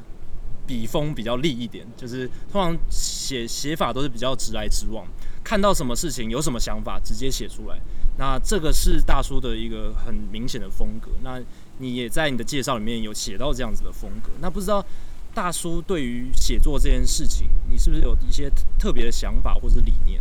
[0.69, 5.07] 笔锋比较利一点，就是通常写写法都是比较直来直往，
[5.43, 7.81] 看到什么事情有什么想法直接写出来。
[8.19, 11.11] 那这个是大叔的一个很明显的风格。
[11.23, 11.41] 那
[11.79, 14.31] 你也在你的介绍里面有写到这样子的风格。
[14.41, 14.85] 那不知道
[15.33, 20.21] 大叔对于写作这件事情，你是不是有一些特别的想法或者理念？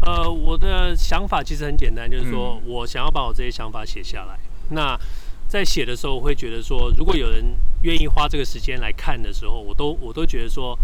[0.00, 4.36] 呃，我的想法其实很简单，就是说我想要把我这些想法写下来。
[4.70, 4.98] 那
[5.46, 10.78] 在写的时候，我会觉得说，如果有人愿意花这个时间来看的时候，我都我都觉得说，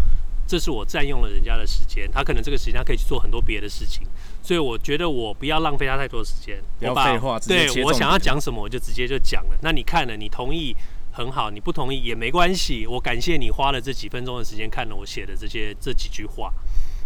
[0.47, 4.07] 这是我占用了人家的时间，他可能这个时间他可以去做很多别的事情，
[4.41, 9.57] 所以我觉得我不要浪费他太多时间，不要废话，对，我想要讲什么我就直接就讲了。
[9.61, 10.75] 那你看了，你同意
[11.11, 16.53] 很好，你不同意也没关系，我感谢你花了这几分钟的时间看了我写的这些这几句话。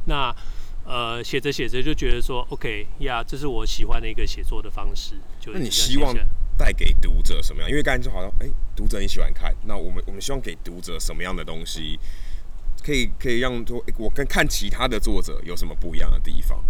[0.05, 0.33] 那
[0.85, 5.15] 呃，写着写着就觉得说，OK 呀，这是我喜欢的一个写作的方式。
[5.39, 6.13] 就那你希望？
[6.63, 7.69] 带给读者什么样？
[7.69, 11.99] 因为刚才就好像，哎、欸，读者你喜欢看，那我们我们希望给读者什么样的东西，
[12.81, 16.63] 可以可以让说，欸、我跟看其他的作者有什么不一样的地方？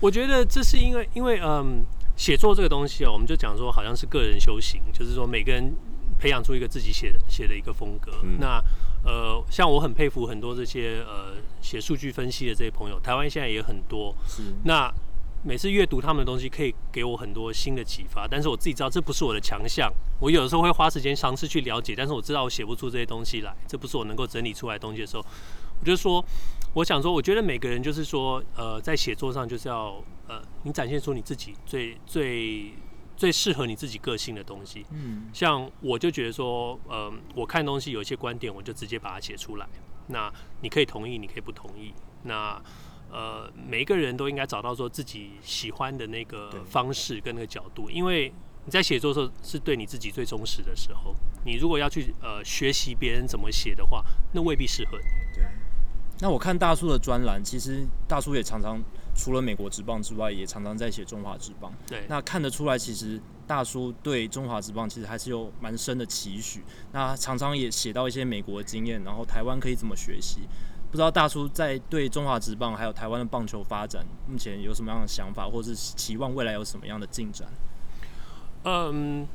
[0.00, 5.72] 我觉得这是因为，因为嗯，写作这个东西哦，我们就讲说，好像是个人修行，就是说每个人
[6.18, 8.10] 培养出一个自己写写的一个风格。
[8.24, 8.60] 嗯、那
[9.04, 14.12] 呃，像我很佩服很多这些呃写数据分析的这些朋友，台湾现在也很多。
[14.26, 14.92] 是那。
[15.44, 18.26] 每次阅读他们的东西，可以给我很多新的启发。
[18.26, 25.24] 但是我自己知道这不是我的强项，我有的时候会花时间尝试去了解，但是我知道我写不出这些东西来，这不是我能够整理出来的东西的时候，
[25.78, 26.24] 我就说，
[26.72, 32.72] 我想说，我觉得每个人就是说，呃，在写作上就是要，呃，你展现出你自己最最
[33.14, 34.86] 最适合你自己个性的东西。
[34.92, 39.68] 嗯，像我就觉得说，呃，我看东西有一些观点，我就直接把它写出来。
[40.06, 41.92] 那你可以同意，你可以不同意。
[42.22, 42.60] 那
[43.14, 48.32] 呃，每一个人都应该找到说自己喜欢的那个方式跟那个角度，因为
[48.64, 51.14] 你在写作的时候是对你自己最忠实的时候。
[51.44, 55.04] 你如果要去呃学习别人怎么写的话，那未必适合你。
[55.32, 55.44] 对。
[56.20, 58.82] 那我看大叔的专栏，其实大叔也常常
[59.14, 61.72] 除了美国职棒之外，也常常在写中华职棒。
[61.86, 62.04] 对。
[62.08, 66.62] 那看得出来，其实大叔对中华职棒其实还是有蛮深的期许。
[66.90, 70.48] 那常常也写到一些美国的经验，然后台湾可以怎么学习。
[70.94, 77.48] 不知道大叔在对中华职棒还有台湾的棒球发展，目前有什么样的想法，或者是期望未来有什么样的进展？
[78.62, 79.26] 嗯，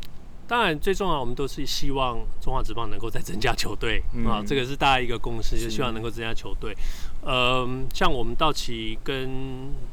[0.48, 6.74] 当然最重要，我们都是希望中华职棒能够再增加球队啊，这个是大家一个共识，就希望能够增加球队。
[7.26, 9.30] 嗯，像我们道奇跟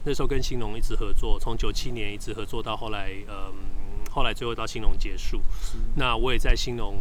[0.05, 3.53] 那时候跟兴农一直合作，从九七年一直合作到后来，嗯，
[4.13, 5.43] 后来最后到兴农结束，
[5.97, 6.95] 那我也在兴农。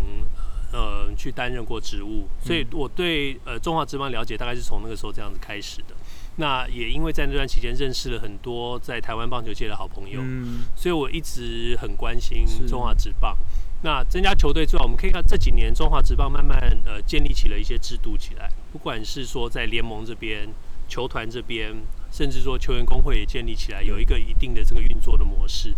[0.76, 5.96] 呃，去担任过职务，所以我对呃中华职棒了解大概是从那个时候这样子开始的。
[6.36, 13.38] 那也因为在那段期间认识了很多在台湾棒球界的好朋友，嗯，所以我一直很关心中华职棒。
[13.84, 20.50] 那增加球队之外，我们可以看这几年中华职棒慢慢呃建立起了一些制度起来，不管是说在联盟这边、
[20.90, 21.74] 球团这边，
[22.12, 25.74] 甚至说球员工会也建立起来，有一个一定的这个运作的模式。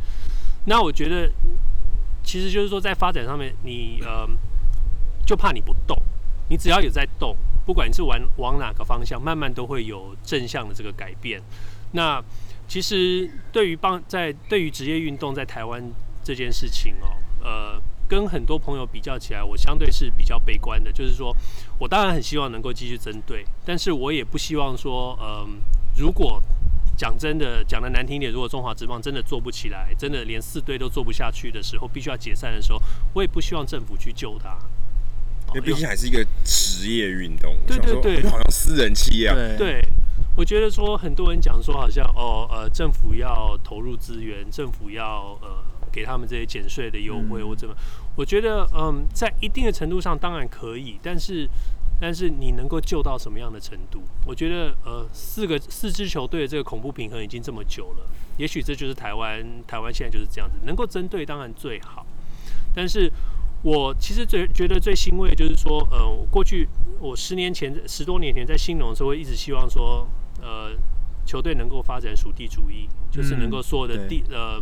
[0.65, 1.31] 那我觉得，
[2.23, 4.27] 其实就是说在发展上面，你呃。
[5.27, 6.01] 就怕你不动，
[6.49, 7.35] 你只要有在动，
[7.65, 11.41] 不管你是往往哪个方向，慢慢都会有正向的这个改变。
[11.91, 12.23] 那
[12.65, 15.83] 其实对于棒在对于职业运动在台湾
[16.23, 20.89] 这件事情哦，呃，跟很多朋友比较起来，我相对是比较悲观的。
[20.91, 21.35] 就是说
[21.77, 25.59] 我当然很希望能够继续针对，但是我也不希望说，嗯、
[25.97, 26.41] 如果
[26.95, 32.81] 讲真的讲得难听点，如果中华职棒真的做不起来，真的连四队都做不下去的时候，必须要解散的时候，
[33.13, 34.57] 我也不希望政府去救他。
[35.49, 39.33] 因为毕竟还是一个职业运动，对对对，好像私人企业。
[39.33, 39.81] 对，对，
[40.35, 47.73] 我觉得说很多人讲说好像哦呃，政府要投入资源，政府要呃给他们这些减税的优惠或怎么，
[48.15, 51.49] 我觉得嗯，在一定的程度上当然可以，但是
[51.99, 54.03] 但是你能够救到什么样的程度？
[54.25, 58.05] 我觉得，呃，四个四支球队的这个恐怖平衡已经这么久了，
[58.37, 62.05] 也许这就是台湾，台湾现在就是这样子，能够针对当然最好。
[62.75, 63.11] 但是
[63.63, 66.67] 我其实最觉得最欣慰就是说，呃，过去
[66.99, 70.07] 我十年前、十多年前在兴农的时候，一直希望说，
[70.41, 70.71] 呃，
[71.25, 74.61] 球队能够发展属地主义，就是能够所有的地，呃。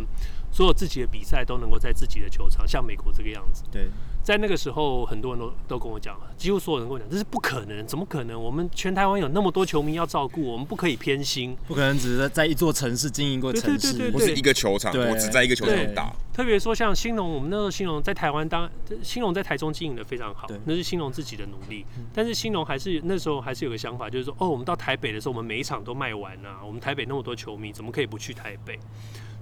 [0.52, 3.62] 所有自己的比赛都能够在自己的球场，像美国这个样子。
[3.70, 3.88] 对，
[4.22, 8.42] 在那个时候，很多人都都跟我讲，几乎所有人跟我讲，这是不可能，怎么可能？
[8.42, 16.14] 我们全台湾有那么多球迷要照顾，我们不可以偏心，不可能只是在一座城市经营过城市，不是一个球场，我只在一个球场打。
[16.32, 18.70] 特别说像兴隆，我们那时候兴隆在台湾当
[19.02, 21.84] 兴隆在台中经营的非常好，那是兴隆自己的努力。
[22.14, 28.78] 但是兴隆还是那时候还是有个想法，就是说，哦，我们到台北的时候，我们每一场都卖完啊，我们台北那么多球迷，怎么可以不去台北？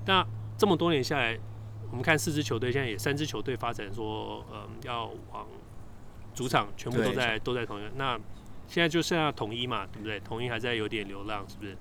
[0.07, 0.25] 那
[0.59, 1.39] 这么多年下来。
[1.91, 5.47] 我们看四支球队，现在也三支球队发展说，嗯，要往
[6.35, 7.89] 主场全部都在都在同一个。
[7.95, 8.19] 那
[8.67, 10.19] 现在就剩下统一嘛，对不对？
[10.19, 11.77] 统一还在有点流浪，是不是？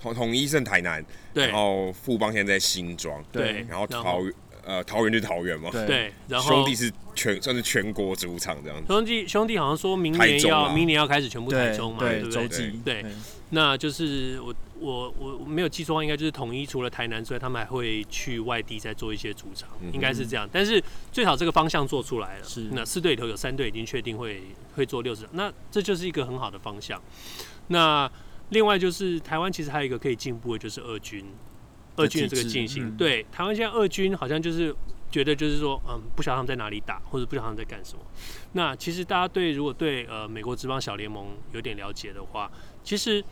[0.00, 1.48] 统统一剩台南，对。
[1.48, 3.66] 然后富邦现在在新庄，对。
[3.68, 4.22] 然后桃
[4.64, 6.10] 呃桃园就是桃园嘛，对。
[6.28, 8.86] 然后兄弟是全算是全国主场这样子。
[8.86, 12.70] 兄弟兄弟好像说明年要明年要开始全部台中嘛，对不对？
[12.82, 13.04] 对。
[13.50, 14.54] 那就是我。
[14.80, 20.48] 我我没有记错的话，应该就是统一除了台南之外，他们还会去外地再做一些主场，嗯、应该是这样。
[20.52, 24.42] 但是最好这个方向做出来了，是那四队里头有三队已经确定会
[24.76, 27.02] 会做六十场，那这就是一个很好的方向。
[27.68, 28.10] 那
[28.50, 31.24] 另外就是台湾其实还有一个可以进步的，就是二军，
[31.96, 32.88] 二军的这个进行。
[32.88, 34.74] 嗯、对，台湾现在二军好像就是
[35.10, 38.00] 觉得就是说，嗯，不晓得他们在哪里打，或者不晓得他们在干什么。
[38.52, 42.50] 那其实大家对如果对呃美国职棒小联盟有点了解的话，
[42.84, 43.24] 其实。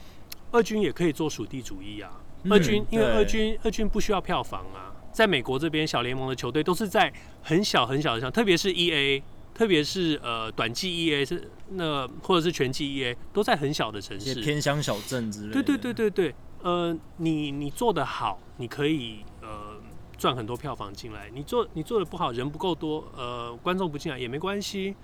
[0.51, 2.11] 二军也可以做属地主义啊！
[2.49, 15.55] 二军因为二军二军不需要票房啊，在美国这边小联盟的球队都是在很小很小的像，特别是 E A，特别是呃短季 E A 是那或者是全季 E A 都在很小的城市，偏乡小镇之类的。
[15.55, 19.81] 对对对对对，呃，你你做得好，你可以呃
[20.17, 24.95] 赚很多票房进来；你做你做的不好，人不够多，呃，观众不进来也没关系。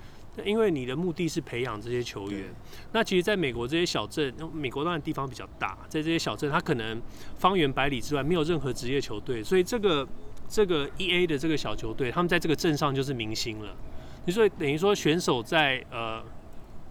[0.45, 2.45] 因为你的目的是培养这些球员，
[2.93, 7.01] 那其实在美国这些小镇，美国当然地方比较大，在这些小镇，它可能
[7.39, 10.09] 方圆百里之外没有任何职业球队，所以这个
[10.49, 13.77] 这个 EA 的这个小球队，他们在这个镇上就是明星了。
[14.25, 16.23] 你说等于说选手在呃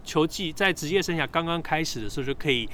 [0.04, 2.68] 球技在职业生涯刚刚开始的时候就可以。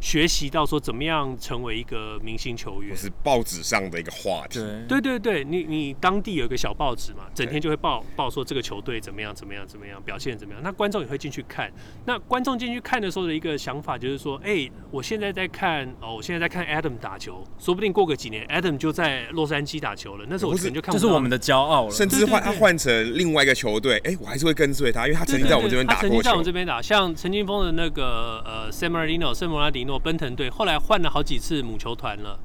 [0.00, 4.58] 学习到说怎么样成为一个明星球员，是报纸上的一个话题。
[4.88, 11.70] 对对对，你你当地有一个小报纸嘛，整天就会报报说这个球队怎么样怎么样怎么样表现怎么样，那观众也会进去看。
[12.06, 20.98] 那观众进去看的时候的一个想法就是说，哎、欸，我现在在看哦，我现在在看 Adam 打球，说不定过个几年 Adam 就在洛杉矶打球了，那时候我可能就看不到。
[20.98, 21.90] 这是我们的骄傲了。
[21.90, 30.70] 甚至换他换成另外一个球队，哎、欸，我还是会跟随他，因为他曾经在我们这边打过曾经在我们这边打，像陈金峰的那个呃 San Marino 圣莫拉迪诺奔腾队，后来。
[30.80, 32.36] 换了好几次母球团了，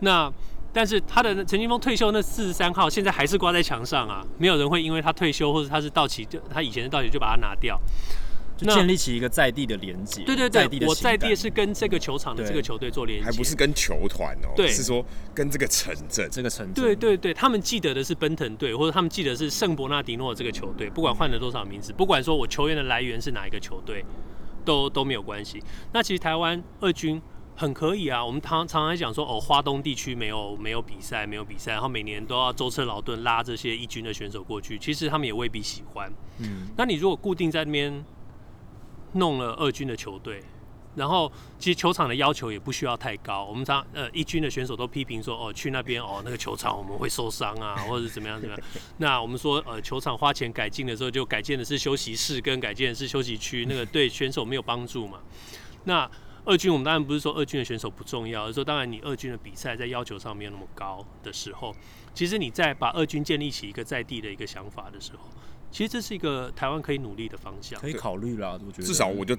[0.00, 0.32] 那
[0.72, 7.78] 但是他的陈金峰退休那四十三号现在还是挂在墙上啊，没有人会因为他退休或者他是到期，就他以前的到期就把它拿掉，
[8.56, 10.22] 就建立起一个在地的连接。
[10.22, 16.74] 对对对，在我在地是跟这个球场的这个球队做连接，还不是跟球团哦，对，是说跟这个城镇这个城镇。
[16.74, 24.04] 对对对，他们记得的是奔腾队，或者他们记得是圣伯纳迪诺这个球队，不管换了多少名字，不管说我球员的来源是哪一个球队，
[24.64, 25.62] 都都没有关系。
[25.92, 27.20] 那其实台湾二军。
[27.56, 36.12] 很可以啊，我们常常常讲说，哦，花东地区没有没有比赛，没有比赛，然后每年都要舟车劳顿拉这些一军的选手过去，其实他们也未必喜欢。
[36.40, 38.04] 嗯，那你如果固定在那边
[39.12, 40.42] 弄了二军的球队，
[40.94, 43.44] 然后其实球场的要求也不需要太高。
[43.44, 48.66] 我们常呃一军的选手都批评说，哦，去那边哦那个球场我们会受伤啊，或者是怎么样怎么样。
[48.98, 55.20] 那我们说呃球场花钱改进的时候，就改建的是休息室跟改建的是休息区，那个对选手没有帮助嘛。
[55.84, 56.10] 那
[56.46, 61.74] 二军，我们当然不是说二军的选手不重要，而是说当然你二军的比赛在要求上没有那么高的时候，
[62.12, 65.30] 其实你在把二军建立起一个在地的一个想法的时候，
[65.70, 68.60] 其实这是一个台湾可以努力的方向，可以考虑啦。
[68.66, 69.34] 我觉得至少我就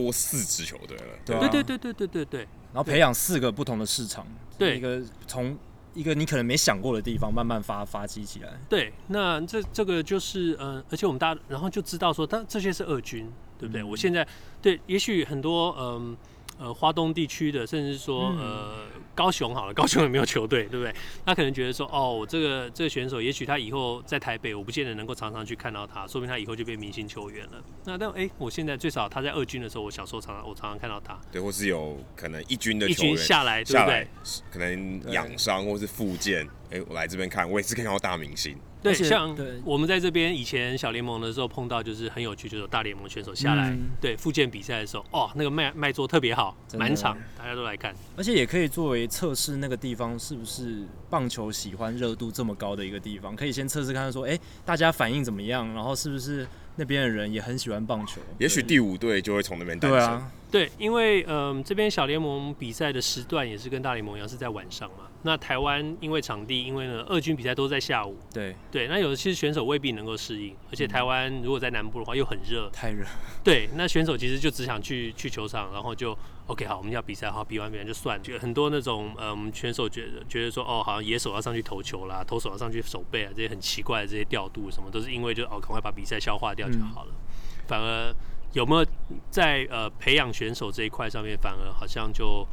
[0.00, 1.04] 多四支球队了。
[1.24, 2.40] 对对对对对对对。
[2.72, 4.26] 然后培养四个不同的市场
[4.56, 4.76] 对。
[4.76, 5.56] 一个从
[5.94, 8.50] 一个你可能没想过的地方慢慢发发起起来。
[8.68, 13.82] 对那这这个就是嗯而且我们大家然后就知道说但这些是二军对不对？
[13.82, 14.26] 我现在
[14.62, 16.16] 对也许很多嗯
[16.58, 20.92] 呃，花东地区的，甚至说，呃，高雄好了， 高雄也没有球队，对不对？
[21.24, 27.62] 他可能觉得说，哦，我这个这个选手，也许他以后在台北，我不见得能够常常去看到他，说明他以后就变明星球员了。
[27.84, 34.08] 那但哎、欸，我现在最少他在二军的时候，我小时候常常我常常看到他，对，或是有可能一军的一军下来，对不对？
[34.50, 38.56] 可能养伤或是复健，哎、欸，我来这边看，我也是看到大明星。
[38.82, 59.98] 对，像我们在这边以前小联盟的时候碰到，就是很有趣，就是有大联盟选手下来，嗯、对复健比赛的时候，哦，那个卖卖座特别好，满场大家都来看，而且也可以作为测试那个地方是不是棒球喜欢热度这么高的一个地方，可以先测试看看说，哎、欸，大家反应怎么样，然后是不是那边的人也很喜欢棒球，也许第五队就会从那边诞生。
[59.98, 60.32] 对啊。
[60.50, 65.04] 对，因为嗯、呃，这边小联盟比赛的时段也是跟大联盟一样是在晚上嘛。
[65.22, 68.16] 那台湾因为场地，因为呢二军比赛都在下午。
[68.32, 73.04] 对对，那有的其实选手未必能够适应，而且台湾如果在南部的话又很热，太热。
[73.42, 76.16] 对，那选手其实就只想去去球场，然后就
[76.46, 78.22] OK 好，我们要比赛，好比完比完就算。
[78.22, 88.14] 就很多那种嗯、呃，选手觉得觉得说哦，好像野手要上去投球啦，投手要上去守备啊，这些很奇怪的这些调度什么，都是因为就哦赶快把比赛消化掉就好了，嗯、反而。
[88.54, 88.84] 有没有
[89.30, 92.48] 在呃培养选手这一块上面，反而好像就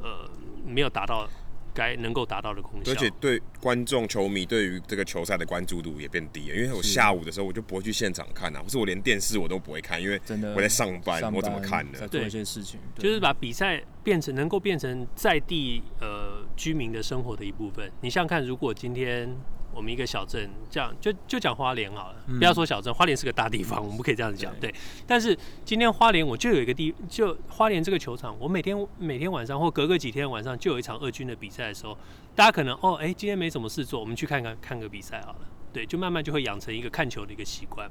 [0.00, 0.30] 呃
[0.64, 1.28] 没有达到
[1.74, 6.56] 该能够达到的功效，而且对观众、球迷对于这个球赛的关注度也变低了。
[6.56, 10.20] 因为我下午的时候我就不会去现场看啊，或是我连电视我都不会看，因为
[10.54, 12.08] 我在上班，我怎么看呢？
[12.08, 17.90] 做一些事情，就是把比赛变成能够变成在地呃居民的生活的一部分。
[18.00, 19.36] 你想想看，如果今天。
[19.72, 24.52] 我们一个小镇，这样就就讲花莲好了，不要说小镇，花莲是个大地方，我们不可以这样子讲。
[24.60, 24.74] 对，
[25.06, 31.96] 但是今天花莲我就有一个地，就花莲这个球场，我每天每天晚上或隔个几天晚上就有一场二军的比赛的时候，
[32.34, 35.38] 大家可能哦，哎，今天没什么事做，我们去看看看个比赛好了。
[35.72, 37.88] 对，就慢慢就会养成一个看球的一个习惯。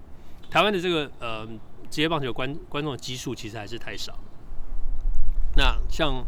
[0.50, 1.48] 台湾的这个呃
[1.90, 4.20] 职业棒球观观众的基数其实还是太少。
[5.56, 6.26] 那像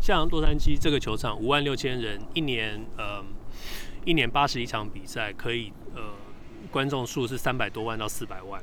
[0.00, 3.24] 像洛杉矶这个球场五万六千人，一年呃。
[4.04, 6.02] 一年八十一场比赛，可以呃，
[6.70, 8.62] 观众数是三百多万到四百万。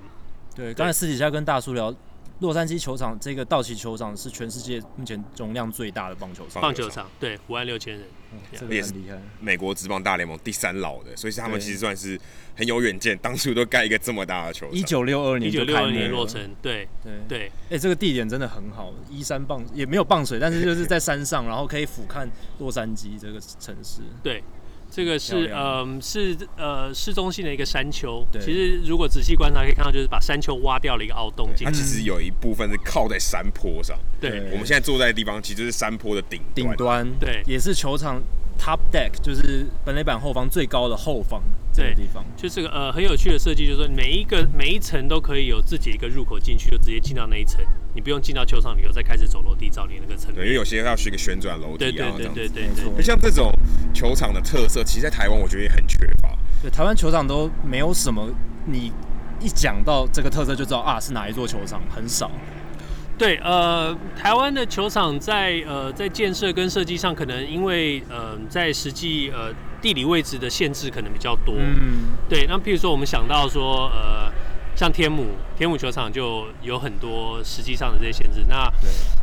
[0.55, 1.93] 对，刚才私底下跟大叔聊，
[2.39, 6.61] 洛杉矶球场这个道奇球场是全世界目前容量最大的棒球场。
[6.61, 9.21] 棒球场对，五万六千人，嗯、这个很厉害。
[9.39, 12.19] 美国职棒大联盟第三老的，所以他们其实算是
[12.55, 14.75] 很有远见，当初都盖一个这么大的球场。
[14.75, 17.47] 一九六二年，一九六二年落成，对对对。
[17.47, 22.27] 哎、欸，这个地点真的很好，依山傍也没有傍水，但是就是在山上，然后可以俯瞰
[22.59, 24.01] 洛杉矶这个城市。
[24.23, 24.43] 对。
[24.89, 31.65] 这个是嗯是呃市中心的一个山丘，其实如果仔细观察可以看到，就是把山丘挖掉了一个凹洞进去。
[31.65, 33.97] 它其实有一部分是靠在山坡上。
[34.19, 38.21] 对，我们现在坐在的地方其实是山坡的顶顶端，对，也是球场
[38.57, 41.41] top deck，就是本垒板后方最高的后方
[41.73, 42.23] 这个地方。
[42.35, 47.63] 就是个呃很有趣的设计，就是说每一个每一层都可以有自己一个入口进去，就直接进到那一层。
[47.93, 50.33] 你不用进到球场里头，再开始走楼梯找你那个层。
[50.33, 53.03] 对，因为有些要是一个旋转楼梯啊，对对对对对。
[53.03, 53.51] 像这种
[53.93, 56.37] 球场的特色，其实在台湾我觉得也很缺乏。
[56.61, 58.29] 对，台湾球场都没有什么，
[58.65, 58.91] 你
[59.39, 62.29] 一讲到这个特色就知道啊是哪一座球场，很少。
[63.17, 71.55] 对，呃，台湾的球场在呃在建设跟设计上，可能因为呃在实际呃地理位置的限制可能比较多。
[71.57, 72.45] 嗯，对。
[72.47, 74.31] 那譬如说我们想到说呃。
[74.77, 75.25] 像天母，
[75.57, 78.45] 天母球场就有很多实际上的这些限制。
[78.47, 78.71] 那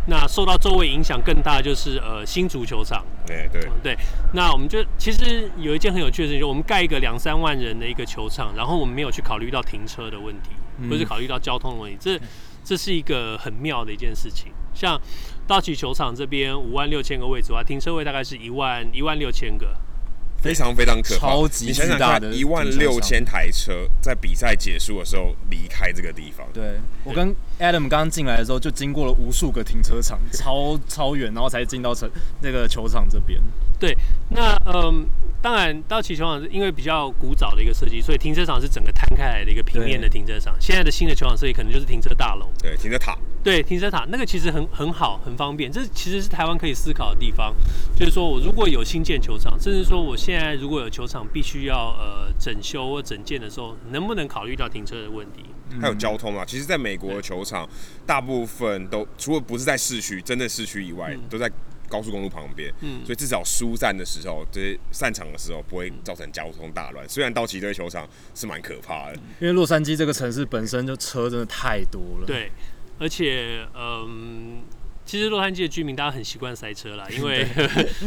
[0.08, 3.04] 那受到周围影响更大就是呃新足球场。
[3.24, 3.96] 对对对。
[4.32, 11.96] 那我们就其实有一件很有趣的事情，就我们盖一个两三万人的一个球场，然后我们没有去考虑到停车的问题，嗯、或是考虑到交通的问题。
[12.00, 12.18] 这
[12.64, 14.52] 这是一个很妙的一件事情。
[14.72, 15.00] 像
[15.46, 19.76] 道奇球场这边五万六千个位置的话，停车位大概是一万一万六千个。
[20.42, 26.46] 非常非常可怕，超级巨大的一万六千台车在比赛结束的时候离开这个地方。
[26.52, 32.10] 对，我跟 Adam 刚刚进来的时候就经过了无数个停车场，超超远，然后才进到城
[32.42, 33.40] 那个球场这边。
[33.78, 33.96] 对，
[34.28, 35.08] 那嗯，
[35.44, 40.56] 当然道奇球场是因为比较古早的一个设计，所以停车场是整个摊开来的一个平面的停车场。
[40.58, 45.70] 现在的新的球场设计可能就是停车大楼，对，停车塔，对，停车塔那个其实很很好，很方便。
[45.70, 47.54] 这其实是台湾可以思考的地方，
[47.94, 55.44] 就是说我如果有新建球场，甚至说我现在如果有球场必须要呃整修或整建的时候，能不能考虑到停车的问题？
[55.78, 57.68] 还有交通啊，其实在美国的球场
[58.06, 61.52] 大部分都除了不是在市区，真的市区以外，都在。
[61.94, 67.08] 高速公路旁边，嗯，所以至少疏散的时候，这些散场的时候不会造成交通大乱。
[67.08, 72.26] 虽然道奇队球场是蛮可怕的，因为洛杉矶这个城市本身就车真的太多了。
[72.26, 72.50] 对，
[72.98, 74.62] 而且嗯，
[75.06, 77.46] 其实洛杉矶的居民大家很习惯塞车啦， 因为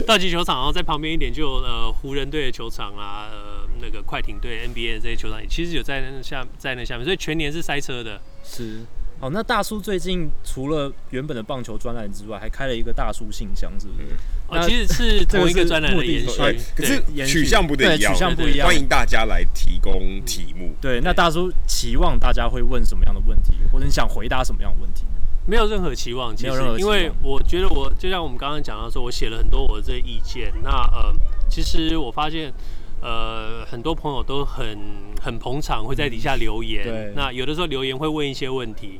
[0.05, 8.21] 道奇 球场，然后在旁边一点就有呃湖人队的球场啊，呃那个快艇队 NBA 的这些球场，其实有在那下在那下面，所以全年是塞车的。
[8.43, 8.81] 是。
[9.19, 14.09] 好，那大叔最近除了原本的棒球专栏之外，还开了一个大叔信箱，是不是？
[14.47, 16.39] 哦，其实是同一个专栏的延续，
[16.75, 18.67] 可是取向不对，取向不一样。
[18.67, 20.71] 欢迎大家来提供题目。
[20.79, 25.03] 对，那大叔期望大家会问什么样的问题，或者你想回答什么样的问题？
[25.47, 30.53] 没有任何期望，其实，因为我觉得我就像我们刚刚讲到说，我写了很多我的这些意见。
[30.61, 31.11] 那呃，
[31.49, 32.53] 其实我发现
[33.01, 34.77] 呃，很多朋友都很
[35.21, 36.83] 很捧场，会在底下留言。
[36.83, 37.13] 对。
[37.15, 38.99] 那有的时候留言会问一些问题，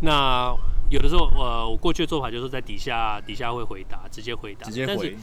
[0.00, 0.54] 那
[0.90, 4.66] 有的时候，呃，我过去的做法就是在底下底下会回答，直接回答。
[4.66, 4.94] 直接回。
[4.94, 5.16] 但是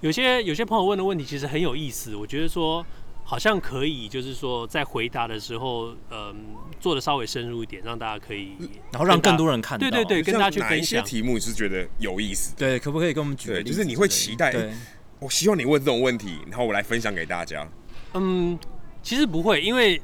[0.00, 2.84] 有些有些朋友问的问题其实很有意思，我觉得说。
[3.28, 6.32] 好像可以，就是说在回答的时候，嗯，
[6.78, 8.52] 做的稍微深入一点，让大家可以，
[8.92, 9.80] 然后让更多人看到。
[9.80, 10.76] 对对对，跟大家去分享。
[10.76, 12.54] 哪一些题目你是觉得有意思？
[12.54, 13.48] 对，可不可以跟我们举？
[13.48, 14.70] 对，就是你会期待，对，
[15.18, 17.66] 我希望你问这种问题，然后我来分享给大家。
[18.14, 18.58] 嗯，
[19.02, 20.00] 其实不会，因为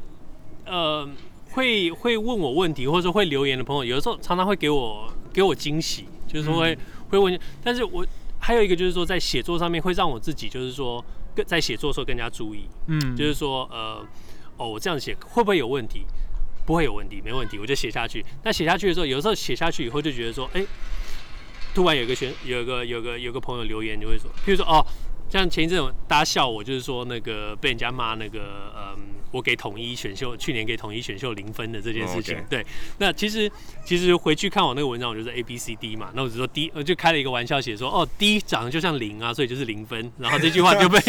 [0.67, 1.09] 呃，
[1.51, 6.79] 会会问我问题或者说会留言的朋友，有的时候常常会给我给我惊喜，就是说会、嗯、
[7.11, 7.41] 会问。
[7.63, 8.07] 但是我
[8.39, 11.05] 还有一个就是说，在写作上面会让我自己就是说。
[11.35, 14.07] 更在写作的时候更加注意，嗯，就是说，呃，
[14.59, 16.05] 哦，我这样写会不会有问题？
[16.67, 18.23] 不会有问题，没问题，我就写下去。
[18.43, 20.67] 那写下去的时候，有的时候写下去以后就觉得说，哎、欸，
[21.75, 24.85] 突然有个学，有个有个有个朋友留言就会说，譬如说，哦，
[25.31, 29.13] 像前一阵大家笑我，就是说那个被人家骂那个，嗯。
[29.33, 32.49] 我给统一选秀，去年给统一选秀零分的这件事情，oh.
[32.51, 32.67] 对，
[32.99, 33.51] 那其实
[33.83, 41.01] 其实回去看我那个文章，我就是 A B C D 嘛，那我只说 D，我就开了一个玩笑写说，哦，D 长得就像零啊，所以就是零分，然后这句话就被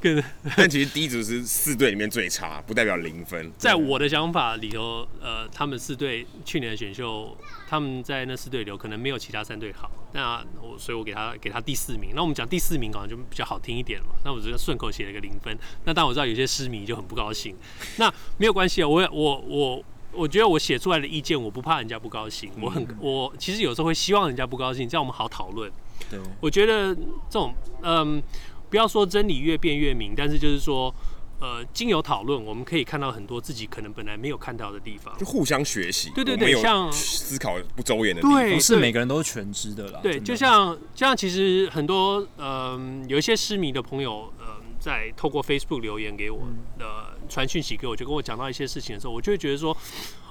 [0.56, 3.50] 但其实 D 组是四队里面最差，不代表零分。
[3.58, 7.36] 在我的想法里头，呃，他们四队去年的选秀，
[7.72, 17.56] 他们在那四队里可能没有其他三队好，那我所以我给他给他第四名，那我们讲第四名好像就比较好听一点嘛，那我只是顺口写了一个零分，那但我知道有些失迷就很不高兴。
[17.96, 25.72] 那没有关系啊，我我我我觉得我写出来的意见，我不怕人家不高兴，我很 我其实有时候会希望人家不高兴，这样我们好讨论。
[26.10, 28.22] 对，我觉得这种嗯，
[28.68, 30.94] 不要说真理越辩越明，但是就是说，
[31.42, 36.10] 呃，经由讨论，我们可以看到很多自己可能本来没有看到的地方，就互相学习。
[36.14, 39.98] 对对对，像思考不周延的地方，不是每个人都是全知的啦。
[40.00, 44.46] 对，就像就像其实很多嗯、呃，有一些失迷的朋友，呃，
[44.78, 46.46] 在透过 Facebook 留言给我
[46.78, 46.86] 的。
[46.86, 49.74] 呃传讯息给我，就跟我讲到一些事情的时候，我就会觉得说，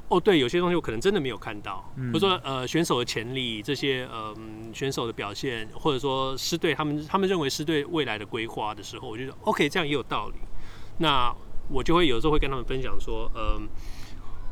[0.07, 4.35] 哦，对，有些东西我可能真的没有看到，嗯、或者说呃选手的潜力，这些呃
[4.71, 10.35] 选手的表现，或者说狮队他们他们认为狮队未来的规划的时候，我就说 OK，这样也有道理。
[11.01, 11.35] 那
[11.69, 13.61] 我就会有时候会跟他们分享说，嗯、呃。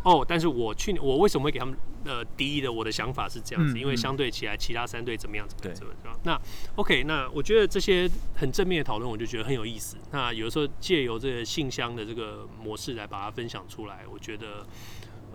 [0.01, 2.71] 哦，但是我去年我为什么会给他们呃第一的？
[2.71, 5.45] 我的想法是这样子，嗯、因为相对起来，其他三队怎么样？
[5.49, 5.75] 怎么样？
[5.75, 6.19] 怎么样？
[6.23, 6.41] 那
[6.75, 9.97] OK，那我觉得这些很正面的讨论，我就觉得很有意思。
[10.11, 14.65] 那有的时候借由这个信箱的这个模式来把它分享出来，我觉得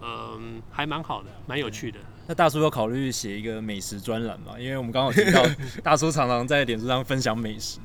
[0.01, 0.41] 嗯、呃、
[0.71, 1.99] 还蛮好的，蛮有趣的。
[2.27, 4.59] 那大叔有考虑写一个美食专栏吗？
[4.59, 5.45] 因为我们刚好提到
[5.85, 7.79] 大叔常常在脸书上分享美食，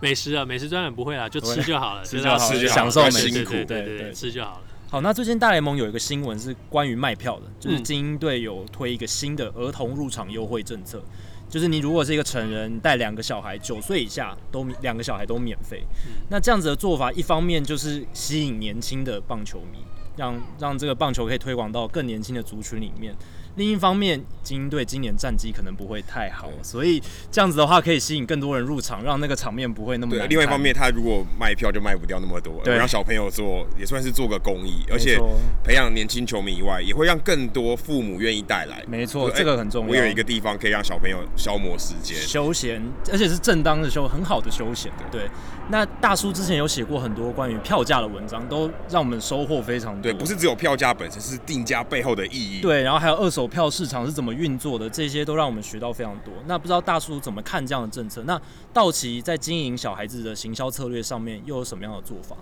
[0.00, 4.60] 美食啊，美食专栏不会啦，就吃就好了，吃就好，吃就好，享受美食，对对对对，吃就好了。
[4.88, 11.02] 好，那最近大联盟有一个新闻是关于卖票的，就是精英队有推一个新的儿童入场优惠政策，
[11.48, 15.82] 就是你如果是一个成人带两个小孩，九岁以下都两个小孩都免费。
[16.30, 19.78] 那这样子的做法，一方面就是吸引年轻的棒球迷，
[20.16, 23.12] 让让这个棒球可以推广到更年轻的族群里面。
[23.56, 30.14] 另一方面，精英队今年战绩可能不会太好，所以这样子的话可以吸引更多人入场，让那个场面不会那么。
[30.14, 35.18] 对，另外一方面，他如果卖票就卖不掉那么多，对，让小朋友做也算是做个公益，而且
[35.64, 38.84] 培养年轻球迷以外，也会让更多父母愿意带来。
[38.86, 39.90] 没错，这个很重要。
[39.90, 44.92] 我有一个地方可以让小朋友消磨时间、休闲，而且是正当的休，很好的休闲。
[45.10, 45.22] 对，
[45.68, 50.02] 那大叔之前有写过很多关于票价的文章，都让我们收获非常多。
[50.02, 52.60] 对，不是只有票价本身，是定价背后的意义。
[52.60, 56.32] 对，然后还有二手票市场是怎么运作的，这些都让我们学到非常多。
[56.46, 58.22] 那不知道大叔怎么看这样的政策？
[58.24, 58.40] 那
[58.72, 62.36] 道奇在经营小孩子的行销策略上面又有什么样的做法？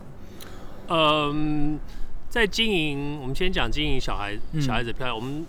[0.89, 1.79] 嗯，
[2.29, 5.47] 在经营，我们先讲经营小孩小孩子票，嗯、我们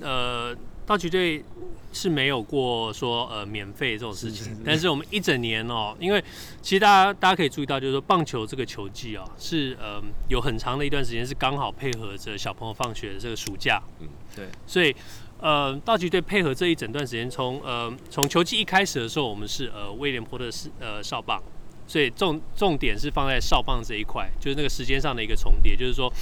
[0.00, 0.56] 呃
[0.88, 1.44] 道奇队
[1.92, 6.24] 是没有过说呃免费这种事情，是是是，但是我们一整年哦、喔，因为
[6.62, 14.96] 其实大家大家可以注意到，就是说棒球这个球季啊、喔，是呃有很长的一段时间是刚好配合着小朋友放学的这个暑假，嗯，对，所以。
[15.40, 21.40] 呃，道奇队配合这一整段时间，从呃从球季一开始的时候，我们是呃威廉波特是呃少棒，
[21.86, 26.12] 所以重重点是放在少棒这一块，就是那个时间上的一个重叠，就是说，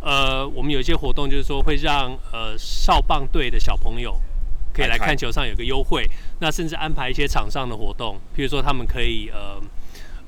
[0.00, 4.18] 呃，我们有一些活动，就是说会让呃少棒队的小朋友
[4.72, 6.04] 可以来看球上有个优惠，
[6.40, 9.60] 那甚至安排一些场上的活动，譬如说他们可以呃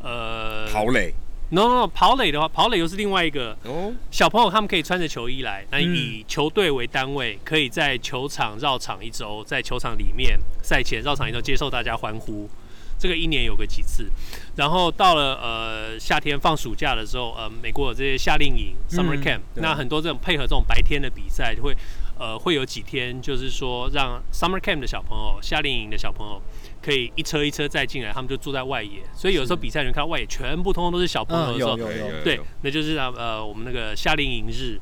[0.02, 1.14] 呃跑垒。
[1.54, 3.54] no no no 跑垒的话，跑垒又是另外一个。
[3.64, 12.48] 哦，小朋友他们可以穿着球衣来，那以球队为单位，可以在球场绕场一周，在球场里面赛前绕场一周接受大家欢呼，
[13.02, 14.08] 这个一年有个几次。
[14.54, 21.76] 然后到了呃夏天放暑假的时候，呃，美国有这些夏令营 （summer camp），嗯，那很多这种配合这种白天的比赛，会
[22.16, 26.40] 呃会有几天，就是说让 summer camp 的小朋友、夏令营的小朋友
[26.80, 29.02] 可以一车一车再进来，他们就住在外野。
[29.12, 34.78] 所以有时候比赛你看到外野全部通通都是小朋友的时候，嗯、对，那就是呃我们那个夏令营日。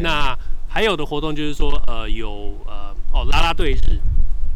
[0.00, 0.36] 那
[0.68, 4.00] 还有的活动就是说呃有呃哦啦啦队日。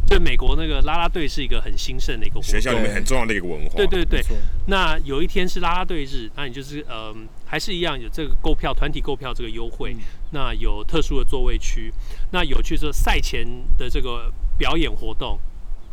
[0.09, 3.77] 对，美国那个拉拉队是一个很兴盛的一个活动，学校里面很重要的一个文化。
[3.77, 4.25] 对对对，
[4.67, 10.01] 那有一天是拉拉队日，那你就是嗯、呃，还是一样有这个购票团体购票这个优惠，嗯、
[10.33, 11.93] 那有特殊的座位区。
[12.33, 13.47] 那有趣是赛前
[13.77, 15.39] 的这个表演活动，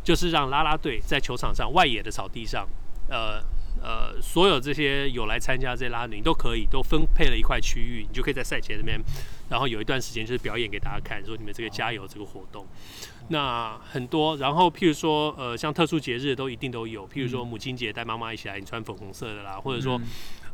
[0.01, 2.67] 就是让拉拉队在球场上外野的草地上，
[3.09, 3.43] 呃
[3.81, 8.97] 呃，所有这些有来参加这些啦啦队，你都可以都分配了一块区域，你就可以在赛前那边，
[9.49, 12.65] 然后有一段时间就是表演给大家看，说你们这个加油这个活动。
[13.29, 19.99] 那很多，然后譬如说，呃，像特殊节日都一定都有，譬如说母亲节带妈妈一起来，你穿粉红色的啦，或者说，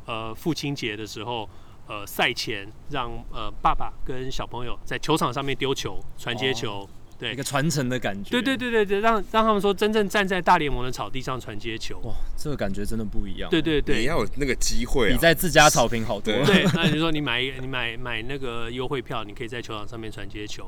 [0.06, 1.50] 呃，父亲节的时候，
[1.88, 6.88] 呃，赛前让呃爸爸跟小朋友在球场上面丢球，传接球。
[7.22, 8.32] 对，一个传承的感觉。
[8.32, 13.48] 对对对对对，让让他们说真正站在大联盟的草地上传接球，哇，这个感觉真的不一样。
[13.52, 16.34] 对对对，你要有那个机会、啊，比在自家草坪好多。
[16.46, 20.68] 对，那你说你买你买买那个优惠票，你可以在球场上面传接球。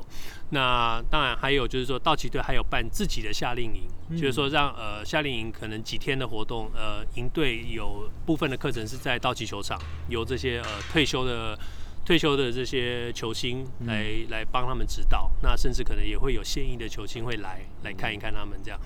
[0.50, 9.76] 那当然还有就是说，道奇队还有办自己的夏令营，嗯、就是说让呃夏令营可能几天的活动，呃营队有部分的课程是在道奇球场，
[10.08, 11.58] 由这些呃退休的。
[12.04, 18.78] 退休的这些球星来、嗯、来帮他们指导，那甚至可能也会有现役的球星会来来看一看他们这样，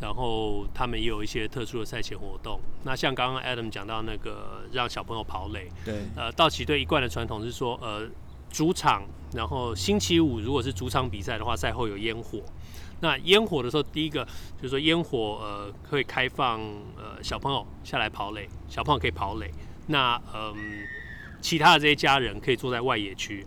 [0.00, 2.60] 然后他们也有一些特殊的赛前活动。
[2.84, 8.06] 那像刚刚 Adam 讲到那个让小朋友跑垒，对，呃，道奇队一贯的传统是说，呃，
[8.50, 12.42] 主场，然后星期五如果是主场比赛的话，赛后有烟火。
[13.00, 14.22] 那烟火的时候，第一个
[14.56, 16.60] 就是说烟火呃会开放
[16.94, 19.50] 呃小朋友下来跑垒，小朋友可以跑垒。
[19.86, 20.54] 那嗯。
[21.40, 23.46] 其他的这些家人可以坐在外野区，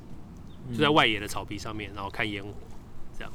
[0.71, 2.49] 就在外野的草皮上面，然后看烟火，
[3.17, 3.31] 这样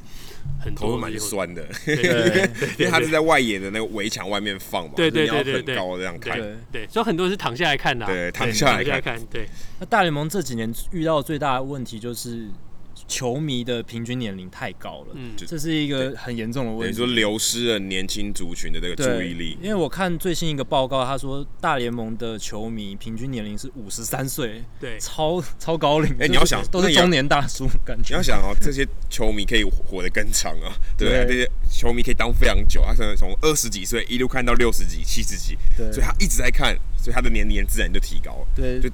[0.60, 6.38] 很多蛮酸的，对对对，因为他是在外野的那个围墙外面放嘛，对对对对，很高这样看，
[6.72, 9.46] 对，所以很多人是躺下来看的，对，躺下来看，对。
[9.80, 12.48] 那大联盟这几年遇到最大的问题就是。
[13.08, 16.92] 球迷的平均年龄太高了，嗯，这是一个很严重的问题。
[16.92, 19.56] 你说流失了年轻族群的这个注意力。
[19.62, 26.14] 因为我看最新一个报告，他说大联盟的球迷平均年龄是五十三岁，对，超超高龄。
[26.20, 28.14] 哎，你要想都是中年大叔感觉。
[28.14, 38.90] 你要想哦，这些球迷可以活得更长啊， 对，这些球迷可以当非常久，他可能从二十几岁一路看到六十几、七十几，对，所以他一直在看，所以他的年龄自然就提高了，对，就。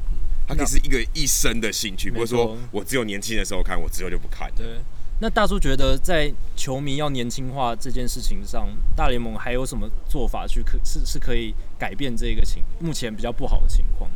[0.46, 4.50] 它可以是一个一生的兴趣，不是说我只有年轻的时候看，我之后就不看。
[4.56, 4.66] 对，
[5.20, 14.10] 那大叔觉得在球迷要年轻化这件事情上，大联盟还有什么做法去可是是可以改变这个情目前比较不好的情况？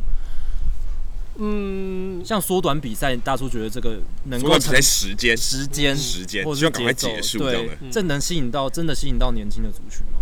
[1.41, 10.18] 嗯，像缩短比赛，大叔觉得这个能够在时间、时间、时间，或者赶快结束这样的，这能吸引到真的吸引到年轻的族群吗？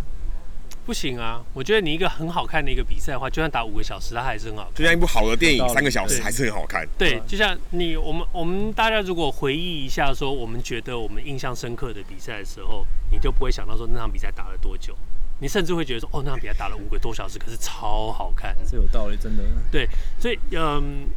[0.88, 1.44] 不行啊！
[1.54, 4.76] 我觉得你一个很好看的一个比赛的话，就算打五个小时，它还是很好看。
[4.76, 6.88] 就像一部好的电影，三个小时还是很好看。
[6.98, 14.96] 对，就像你我们我们大家如果回忆一下，说我们觉得我们印象深刻的比赛的时候，你就不会想到说那场比赛打了多久，
[15.42, 18.56] 你甚至会觉得说哦，那场比赛打了五个多小时，可是超好看。
[18.66, 19.44] 这有道理，真的。
[19.70, 19.86] 对，
[20.18, 21.10] 所以嗯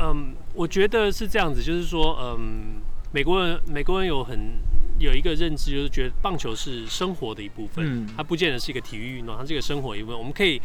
[0.00, 4.58] 嗯，我觉得是这样子，就是说嗯，美国人美国人有很。
[4.98, 10.18] 有一个认知，就是觉得棒球是生活的一部分，嗯，它不见得是一个体育运动，它是一个生活一部分。
[10.18, 10.60] 我们可以，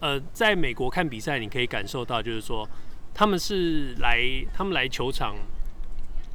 [0.00, 2.68] 呃，在美国看比赛，你可以感受到，就是说，
[3.14, 4.20] 他们是来，
[4.52, 5.36] 他们来球场，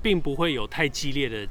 [0.02, 1.48] 并不会有太激烈的。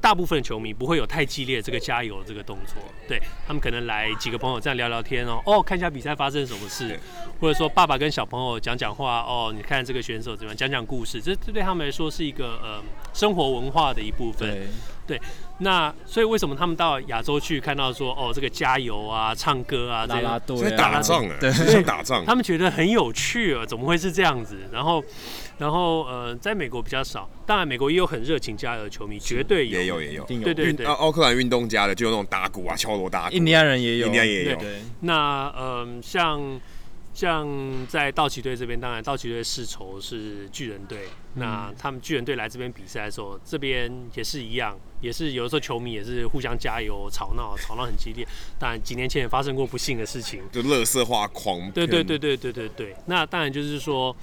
[0.00, 2.76] 大部分球迷不会有太激烈的这个加油这个动作，
[3.08, 7.00] 对，他们可能来几个朋友这样聊聊天哦，哦，看一下比赛发生什么事，
[7.40, 12.82] 或者说爸爸跟小朋友讲讲话哦，你看这个选手怎么样，讲讲故事，这这对他们来说是一个呃
[13.14, 14.68] 生活文化的一部分，
[15.06, 15.20] 对，
[15.58, 24.56] 那所以为什么他们到亚洲去看到说哦这个加油啊、唱歌啊、啦啦队、打仗啊，对，像打仗，他们觉得很有趣啊，怎么会是这样子？
[24.72, 25.02] 然后。
[25.56, 30.84] 然后呃，在美国比较少，当然美国也有很热情加油的球迷，绝对有，也有也有，对对对。
[30.84, 33.36] 奥克兰运动家的就有那种打鼓啊、敲锣打鼓。
[33.36, 34.56] 印第安人也有，印第安也有。
[34.56, 36.60] 对，那嗯、呃，像
[37.14, 37.48] 像
[37.86, 41.06] 在道奇队这边，当然道奇队世仇是巨人队，
[41.36, 48.26] 嗯、那他们巨人队来这边比赛的时候，这边也是一样，也是有的时候球迷也是互相加油、吵闹，吵闹很激烈。
[48.58, 51.70] 当然几年前也发生过不幸的事情，就乐色化狂。
[51.70, 52.96] 对对对对对对对。
[53.06, 54.14] 那当然就是说。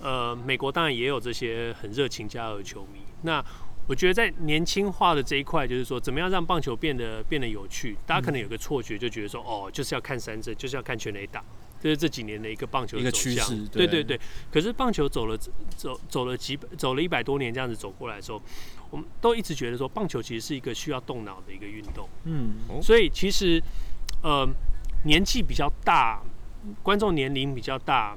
[0.00, 3.00] 呃，美国当然也有这些很热情加油的球迷。
[3.22, 3.42] 那
[3.86, 7.96] 我觉得在年轻化的这一块，就是说怎么样让棒球变得变得有趣。
[8.04, 11.42] 大家可能有个错觉，就觉得说哦，就是要看三振，就是要看全垒打，
[11.84, 13.66] 这是这几年的一个棒球的走向。
[13.66, 14.18] 对对对。
[14.50, 15.36] 可是棒球走了
[15.76, 18.40] 走走了几走了一百多年这样子走过来的时候，
[18.88, 22.08] 我们都一直觉得说棒球其实是一个需要动脑的一个运动。
[22.24, 22.54] 嗯。
[22.82, 23.62] 所以其实
[24.22, 24.48] 呃
[25.04, 26.22] 年纪比较大，
[26.82, 28.16] 观众年龄比较大，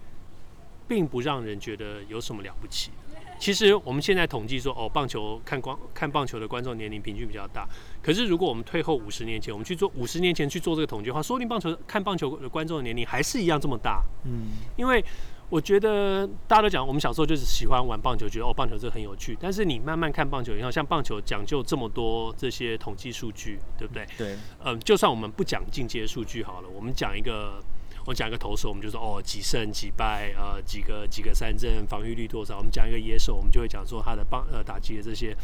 [0.87, 2.91] 并不让人觉得有什么了不起。
[3.39, 7.67] 其实我们现在统计说，哦，棒球看光看棒球的观众年龄平均比较大。
[8.01, 14.03] 可是如果我们退后五十年前，我们去做五十年前去做这个统计的话，说不定棒球看棒球的观众的年龄还是一样这么大。
[14.25, 15.03] 嗯，因为
[15.49, 19.37] 我觉得大家都讲，我们小时候就是喜欢玩棒球，觉得哦，棒球这很有趣。
[19.39, 24.05] 但是你慢慢看棒球，你看像棒球讲究这么多这些统计数据，对不对？
[24.17, 24.35] 对。
[24.63, 27.61] 嗯，就算我们不讲进阶数据好了，我们讲一个。
[28.07, 32.57] 我讲一个投手，我们就说哦，几胜几败，呃，几个几个三振，防御率多少？
[32.57, 35.35] 我们讲一个野手，我们就会讲说他的棒呃打击的这些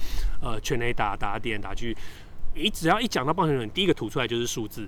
[0.42, 1.94] 呃全垒打打点打去，
[2.56, 4.88] 你只要一讲到棒球，你第一个吐出来就是数字。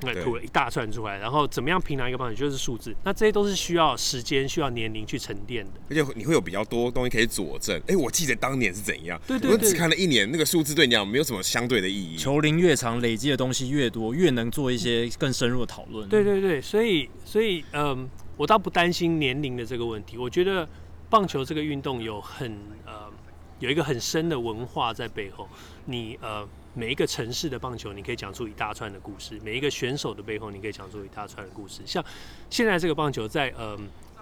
[0.00, 7.76] 对，那吐了一大串出来，然后怎么样评量一个棒球就是数字，那这些都是需要时间、需要年龄去沉淀的，而且你会有比较多东西可以佐证。
[7.82, 9.20] 哎、欸，我记得当年是怎样？
[9.26, 12.16] 对对对，我只看了一年，那个数字对你讲没有什么相对的意义。
[12.16, 16.08] 球龄越长，累积的东西越多，越能做一些更深入的讨论。
[16.08, 20.16] 对对对，所以所以嗯，我倒不担心年龄的这个问题。
[20.18, 20.68] 我觉得
[21.10, 22.52] 棒球这个运动有很
[22.84, 23.10] 呃
[23.58, 25.48] 有一个很深的文化在背后，
[25.84, 26.48] 你呃。
[26.76, 31.80] 每一个城市的棒球，你可以讲出一大串的故事；每一个选手的背后，你可以讲出一大串的故事。
[31.86, 32.04] 像
[32.50, 33.78] 现在这个棒球在，在呃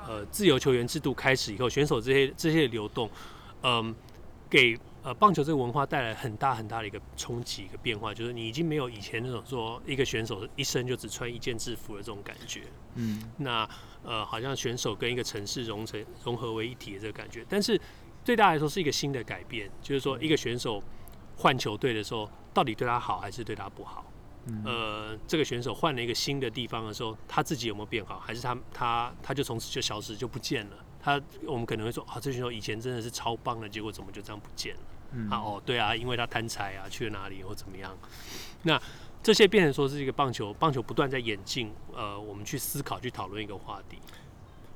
[0.07, 3.11] 呃自由球员制度开始以后，选手这些这些流动，
[3.63, 3.95] 嗯、呃，
[4.49, 12.63] 给呃棒球这个文化带来很大很大的一个冲击、一个变化，就是你已经没有以前那种说一个选手一生就只穿一件制服的这种感觉。
[12.95, 13.69] 嗯，那
[14.05, 17.77] 呃好像选手跟一个城市融成融合为一体的这个感觉，但是
[18.25, 20.81] 对大家来说是一个新的改变，就是说一个选手。
[21.37, 24.05] 换球队的时候，到底对他好还是对他不好？
[24.47, 30.77] 嗯、呃，这个选手换了一个新的地方的时候，他自己有没有变好，还是他他他就从此就消失就不见了？
[31.01, 34.81] 他我们可能会说啊，这选手以前真的是超棒的，结果怎么就这样不见了？
[35.13, 37.97] 嗯、啊哦，对啊，因为他贪财啊，去了哪里或怎么样？
[38.63, 38.81] 那
[39.23, 43.99] 这些变成说是一个棒球，棒球不断在演进，呃，我们去思考去讨论一个话题。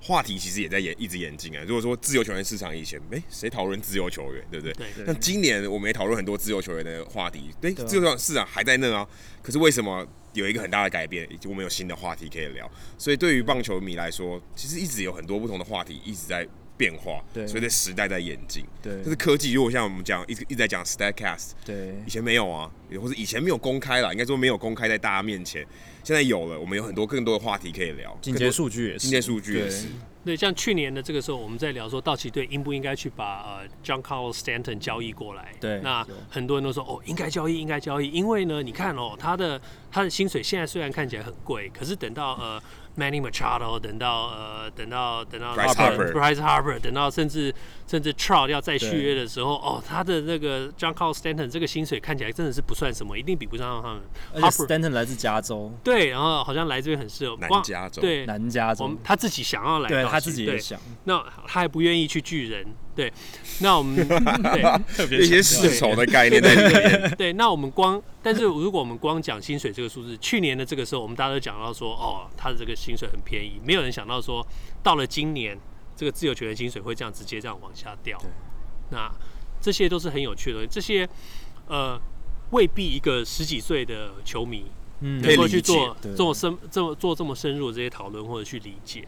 [0.00, 1.62] 话题其实也在演，一直演进啊。
[1.66, 4.72] 如果说自由球员市场以前，哎、欸，谁讨论自由球员，对不对？
[4.74, 9.06] 对，对，那今年我们也讨论很多自由球员的话题，对，自由球员市场还在那啊。
[9.42, 11.28] 可是为什么有一个很大的改变？
[11.46, 12.70] 我们有新的话题可以聊。
[12.96, 16.46] 所以对于棒球迷来说，其实一直有很多不同的话题一直在
[16.76, 17.20] 变化。
[17.34, 17.44] 对。
[17.46, 18.64] 所以在时代在演进。
[18.80, 18.92] 对。
[19.02, 19.52] 但是科技。
[19.52, 22.70] 如果像我们讲一直一直在讲 Statcast，对，以前没有啊，
[23.02, 25.66] 或者以前没有公开啦，应该说没有公开在大家面前。
[26.08, 28.16] 现在有了，我们有很多更多的话题可以聊。
[28.22, 29.00] 进阶数据也是。
[29.00, 29.88] 进阶数据也是。
[30.24, 35.52] 对，像去年的这个时候，我们在聊说，道奇队应不应该去把呃 John Carlos Stanton 交易过来？
[35.60, 42.62] 对，那很多人都说哦，应该交易，应该交易，因为呢，你看哦，他的他的薪水现在虽然看起来很贵，可是等到呃。
[42.98, 47.54] Manny Machado 等到呃等到等到 Bryce Harper Bryce Harper 等到甚至
[47.86, 54.02] 甚至 Trout 要再续约的时候哦，他的那个 John Carl Stanton 这个薪水看起来真的是不算什么，一定比不上他们。
[54.34, 62.66] 而且 Stanton 来自加州，对，然后好像来这边很适合南加州，对，南加州，他自己想要来，对他自己也想，那他还不愿意去巨人。
[62.98, 63.12] 对，
[63.60, 63.94] 那我们
[65.08, 67.14] 对一些世仇的概念在里面。
[67.16, 74.44] 对，那我们光，但是如果我们光讲薪水这个数字，去年的这个时候，我们大家都讲到说，哦，他的这个薪水很便宜，没有人想到说，
[74.82, 75.56] 到了今年，
[75.94, 78.18] 这个自由球员薪水会这样直接这样往下掉。
[78.18, 78.28] 对，
[78.90, 79.08] 那
[79.60, 81.08] 这些都是很有趣的，这些
[81.68, 81.96] 呃，
[82.50, 84.64] 未必一个十几岁的球迷
[84.98, 89.06] 能够去做这么深、这么做这么深入的这些讨论或者去理解。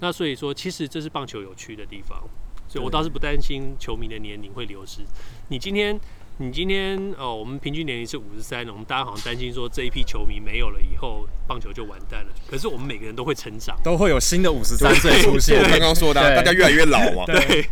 [0.00, 2.20] 那所以说，其实这是棒球有趣的地方。
[2.68, 5.00] 所以我倒是不担心球迷的年龄会流失。
[5.48, 5.98] 你今天。
[6.40, 12.30] 你今天哦，我们平均年龄是五十三，我们大家好像担心说这一批球迷没有了以后，棒球就完蛋了。
[12.48, 15.60] 可是我们每个人都会成长，都会有新的五十三岁出现。
[15.60, 17.68] 我刚刚说的、啊，大家越来越老嘛，对，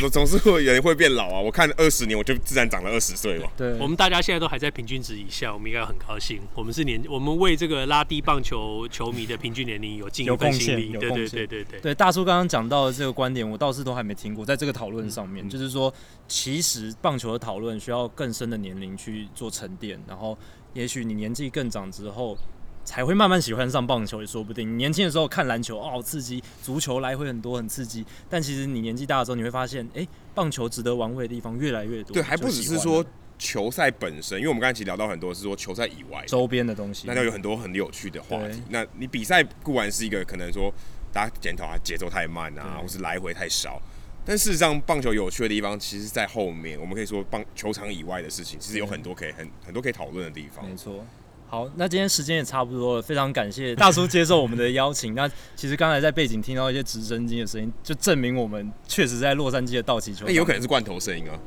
[0.00, 1.38] 总 总是会有人会变老啊。
[1.38, 3.48] 我看二十年，我就自然长了二十岁嘛。
[3.56, 6.40] 对，我们大家现在都还在平均值以下，我们应该很高兴。
[6.56, 10.88] 我们是年，我们为这个拉低棒球球迷的平均年龄有尽一份心力。
[10.98, 11.80] 对对对对对，对。
[11.80, 14.44] 对大叔刚刚讲到的这个观点，我倒是都还没听过。
[14.44, 15.94] 在这个讨论上面、嗯，就是说，
[16.26, 18.02] 其实棒球的讨论需要。
[18.14, 20.36] 更深的年龄去做沉淀，然后
[20.74, 22.36] 也许你年纪更长之后，
[22.84, 24.70] 才会慢慢喜欢上棒球也说不定。
[24.70, 32.12] 你年轻的时候看篮球哦，好刺激，足球来回很多很刺激，但其实你年纪大的时候，你会发现，哎、欸，棒球值得玩味的地方越来越多。
[32.12, 33.04] 对，还不只是说
[33.38, 38.62] 球赛本身，因为我们刚才其实聊到很多是说球赛以外周边的东西，那就有很多很有趣的话题。
[38.68, 40.70] 那你比赛固然是一个可能说
[41.12, 43.80] 大家检讨啊节奏太慢啊，或是来回太少。
[44.24, 46.78] 但事实上，棒球有趣的地方，其实在后面。
[46.80, 50.68] 我们可以说，棒球场以外的事情，其实有很多可以很很多可以讨论的地方。
[50.68, 51.04] 没错。
[51.48, 55.12] 好，那今天时间也差不多了，非常感谢大叔接受我们的邀请。
[55.16, 60.28] 那其实刚才在背景听到一些直升机的声音，就证明我们确实在洛杉矶的道奇球场。
[60.28, 61.38] 那有可能是罐头声音啊？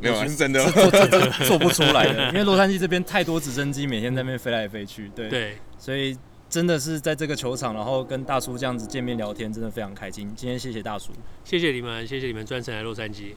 [0.00, 2.28] 没有啊，是真的， 做做做不出来的。
[2.28, 5.08] 因为洛杉矶这边太多直升机，每天在那边飞来飞去。
[5.14, 6.14] 对对，所以
[6.54, 10.32] 真的是在这个球场，然后跟大叔这样子见面聊天，真的非常开心。
[10.36, 11.10] 今天谢谢大叔，
[11.42, 13.34] 谢谢你们，谢谢你们专程来洛杉矶。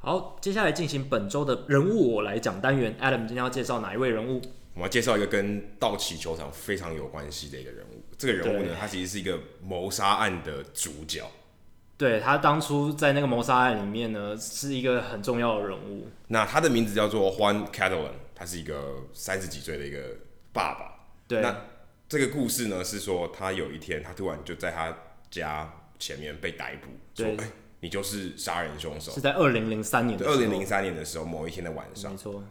[0.00, 4.40] 好接下来进行本周的人物我来讲单元，Adam 今天要介绍哪一位人物？
[4.74, 8.04] 我要介绍一个跟道奇球场非常有关系的一个人物。
[8.16, 11.24] 这个人物呢，他其实是一个谋杀案的主角。
[11.98, 16.08] 对，他当初在那个谋杀案里面呢，是一个很重要的人物。
[16.28, 19.98] 那他的名字叫做 Juan Catalan，他是一个三十几岁的一个
[20.52, 20.92] 爸爸。
[21.26, 21.56] 对，那
[22.08, 24.96] 这个故事呢，是说他有一天，他突然就在他
[25.30, 30.34] 家前面被逮捕，说：“哎。”你就是杀人凶手，是在二零零三年的时候。
[30.34, 32.42] 二零零三年的时候，某一天的晚上，没错。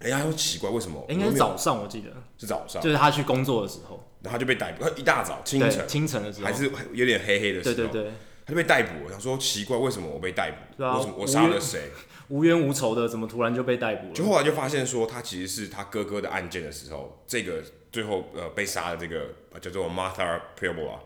[0.00, 1.04] 哎呀，好奇怪，为什么？
[1.08, 4.86] 应该是早上，我记得是早上，就是他去工作的时候，然后他就被逮捕。
[4.94, 8.12] 一大早，清晨，清晨的时候，还是有点黑黑的时候，对对对，
[8.48, 9.04] 他就被逮捕。
[9.04, 10.82] 我想说，奇怪，为什么我被逮捕？
[10.82, 11.90] 为什么我杀了谁？
[12.28, 14.14] 无冤无仇的，怎么突然就被逮捕了？
[14.14, 21.00] 就后来就发现说，他其实是他哥哥的案件的时候，这个最后呃被杀的这个叫做 Martha Puebla。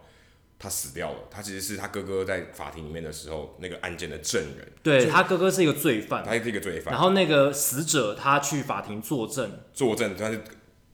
[0.59, 1.19] 他死掉了。
[1.29, 4.73] 他其实是他哥哥在法庭里面的时候那个案件的证人。
[4.81, 6.95] 对，他哥哥是一个罪犯，他是一个罪犯。
[6.95, 10.41] 然后那个死者他去法庭作证，作证他是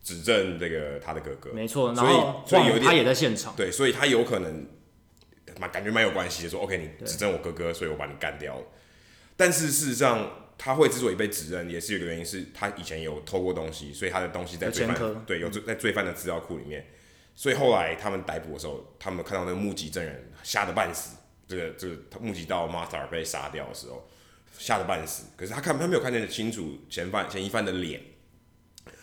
[0.03, 1.51] 指证这个他的哥哥。
[1.53, 3.53] 没错，然后所以有他也在现场。
[3.59, 4.67] 对，所以他有可能
[5.59, 8.65] 蛮感觉蛮有关系的，说 OK，你指证我哥哥，所以我把你干掉了。
[9.37, 16.87] 但是事实上，他会之所以被指认，也是有个原因，是他以前有偷过东西，所以他的东西在罪犯对有在罪犯的资料库里面。
[17.37, 21.17] 所以后来他们逮捕的时候，他们看到那个目击证人吓得半死。
[21.47, 24.09] 这个这个他目击到 Martha 被杀掉的时候，
[24.59, 25.27] 吓得半死。
[25.37, 28.03] 可是他看他没有看见清楚嫌犯嫌疑犯的脸，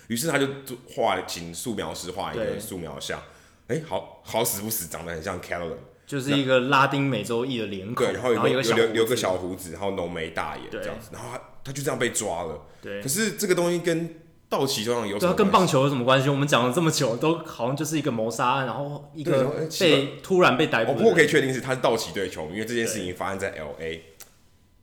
[0.10, 0.48] 于是他就
[0.90, 3.24] 画请素描师画一个素描像。
[3.68, 12.62] 哎，好好死不死，长得很像 Catalan，就是一个拉丁美洲裔的脸孔，对，然后有有有有个小胡子，然后浓眉大眼这样子，然后他他就这样被抓了。
[12.82, 15.34] 对，可是这个东西跟道奇球场有什么？
[15.34, 16.30] 跟棒球有什么关系？
[16.30, 20.94] 我们讲了这么久，都好像就是一个谋杀案，然后一个被突然被逮捕。
[21.04, 24.00] 我可以确定是他是道奇队球迷，因为这件事情发生在 LA。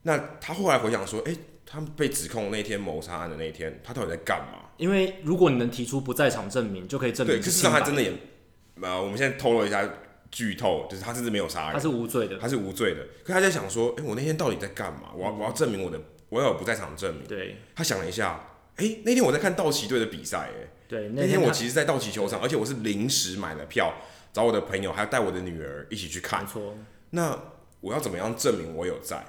[0.02, 4.58] 那他后来回想说，哎、欸，他们被指控那天谋杀案的那一天，他到底在干嘛？
[4.76, 7.36] 因为如果你能提出不在场证明，就可以证明。
[7.36, 8.12] 对，可是他真的也，
[8.80, 9.88] 呃，我们现在透露一下
[10.32, 13.06] 剧透，就是他甚至没有杀人，他是无罪的，他是无罪的。
[13.22, 15.12] 可他在想说，哎、欸，我那天到底在干嘛？
[15.14, 17.24] 我要我要证明我的，我要有不在场证明。
[17.28, 18.48] 对，他想了一下。
[18.76, 23.92] 哎、欸，那天我在看道奇队的比赛，哎，对，那天我其实，在道奇球场，而且我是临时买了票，
[24.32, 26.42] 找我的朋友，还要带我的女儿一起去看。
[26.42, 26.74] 没错。
[27.10, 27.38] 那
[27.82, 29.22] 我要怎么样证明我有在？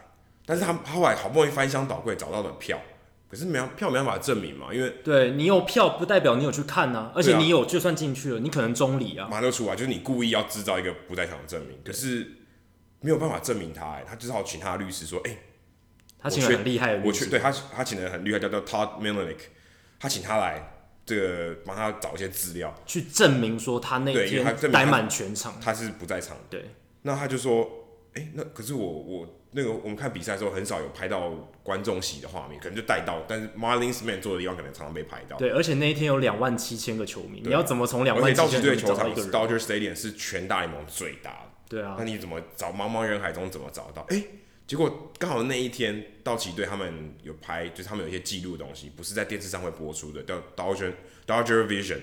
[0.46, 2.80] 但是他后来好不容易翻箱倒柜找到了票，
[3.34, 12.32] 可是没票没办法证明嘛，因为对你有票不代表你有去看啊，而且你有就算进去了，你可能中离啊，马上就出来，就是你故意要制造一个不在场的证明，可是
[13.00, 15.38] 没有办法证明他，哎，他只好请他的律师说，哎、欸。
[16.20, 19.40] 他请了很厉害的律师，我去对他，他请的很厉害，叫做 Todd Milanick，
[20.00, 20.72] 他请他来
[21.06, 25.56] 这个帮他找一些资料，去证明说他那天待满全场。
[25.60, 26.38] 他，他是不在场。
[26.50, 26.64] 对，
[27.02, 27.68] 那他就说，
[28.14, 31.32] 哎、欸，那可是我我那个我们看比赛的时候很少有拍到
[31.64, 35.38] 观众席的画面，可能就带到，但是 Marlins Man 坐的地方可能常常被拍到。
[35.38, 44.02] 对，而且那一天有两万七千个球迷，你要怎么从两万七千个球场？Dodger Stadium 是全大联盟最大的，对啊，那你怎么找茫茫人海中怎么找到？
[44.10, 44.28] 哎、欸。
[44.66, 50.94] 结果刚好那一天，道奇队他们有拍，就是他们有一些记录的东西，不是在电视上会播出的，叫 Dodger
[51.28, 52.00] Dodger Vision，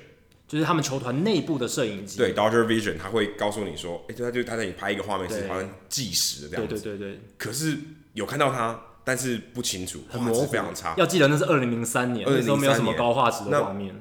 [0.51, 2.19] 就是他们球团内部的摄影机。
[2.19, 6.75] 对，Dodger Vision，他会告诉你说，哎、欸，他就他在你拍一个画面是好像计时的这样子。
[6.75, 7.21] 对对对对。
[7.39, 7.79] 可是
[8.15, 10.97] 有看到他，但是不清楚，画质非常差。
[10.99, 13.95] 要记得那是二零零三年，那时候没有什么高画质的画面，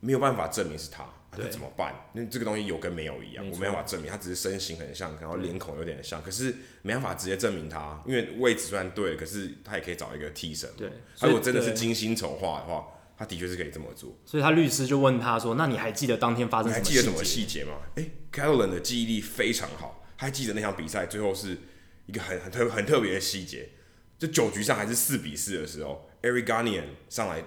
[0.00, 1.04] 没有办法证明是他。
[1.36, 1.94] 那怎么办？
[2.12, 4.10] 那这个东西有跟没有一样，我没办法证明。
[4.10, 10.70] 他只是身形很像，然后脸孔有点像，可是没办法直接证明他，因为位置虽然对，可是他也可以找一个替身。
[10.76, 10.88] 对，
[11.18, 12.86] 他如果真的是精心筹划的话，
[13.16, 14.16] 他的确是可以这么做。
[14.24, 16.82] 所以他律师就问他说：“那你还记得当天发生什么？
[16.82, 21.58] 你还记得什么细节吗？”哎、欸、Catalan 的记忆力非常好，他还记得那场比赛最后是
[22.06, 23.70] 一个很很特很特别的细节，
[24.18, 27.44] 就九局上还是四比四的时候，Eric Ganian 上来。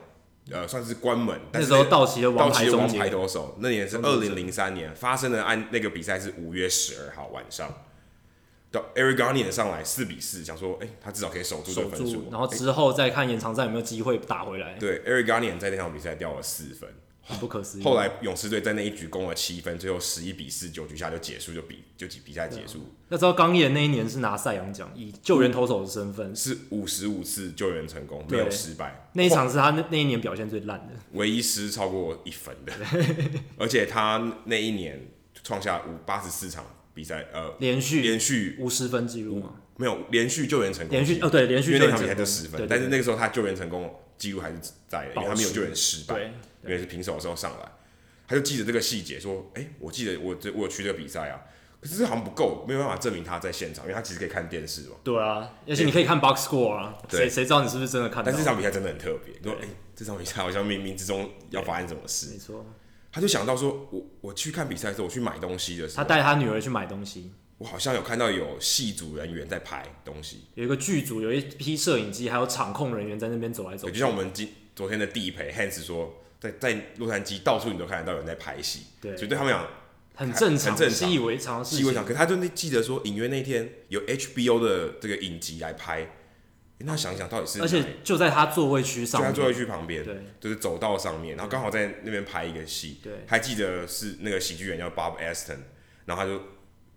[0.50, 1.38] 呃，算是关门。
[1.52, 7.70] 那时候道奇的王牌王牌投手，那年是二零零三年发生的案，那个比赛是五月十二号晚上。
[8.72, 14.74] 到 Eric Garnier 上来四比四，想说，哎、欸，他至少可以守住这个分数，然后之后再看延长赛有没有机会打回来。
[14.80, 16.90] 对，Eric Garnier 在那场比赛掉了四分。
[17.30, 17.84] 很不可思议。
[17.84, 22.80] 后来勇士队在那一局攻了七分，最后十一比四，九局下就结束，就比就比比赛结束。
[23.10, 29.10] 那知道冈彦那一年是拿赛扬奖，以救援投手的身份，是五十五次救援成功，没有失败。
[29.12, 32.72] 那一场是他那那一年表现最烂的，唯一失超过一分的。
[33.60, 35.10] 而且他那一年
[35.44, 36.64] 创下五八十四场
[36.98, 39.54] 比赛，呃，连续连续无失分记录吗？
[39.76, 46.20] 没有，连续救援成功，连续哦对，连续因为那场比赛就十分，但是那个时候他救援成功记录还是在的，因为他没有救援失败，
[46.64, 47.72] 因为是平手的时候上来。
[48.28, 51.40] 他就记得这个细节，说：“哎、欸，我记得我这我有去这个比赛啊，
[51.80, 58.30] 可是这好像不够，没有办法证明他在现场，因为他其实可以看电视嘛。”对啊，而且你可以看 box score 啊，谁谁知道你是不是真的看到？
[58.30, 62.66] 但这场比赛真的很特别，说：“哎、欸，这场比赛好像冥冥之中要发生什么事。”没错，
[63.18, 73.94] 他就想到说：“我我去看比赛的时候，我去买东西的时候，他带他女儿去买东西，我好像有看到有戏组人员在拍东西，有一个剧组，有一批摄影机，还有场控人员在那边走来走去。
[73.94, 79.68] 就像我们今昨天的地陪 Hans 说。”在在洛杉矶到处你都看得到有人在拍戏，对，所以对他们讲
[80.14, 82.06] 很正常，很正常，习以为常，习以为常。
[82.06, 86.08] 可他就那记得说，影院那天有 HBO 的这个影集来拍，
[86.80, 95.58] 那想想到底是，而且就在他座位区上，就在座位区旁边，对，就是走道上面，然后刚好在那边拍一个戏，对，还记得是那个喜剧演员叫 Bob Aston，
[96.06, 96.42] 然后他就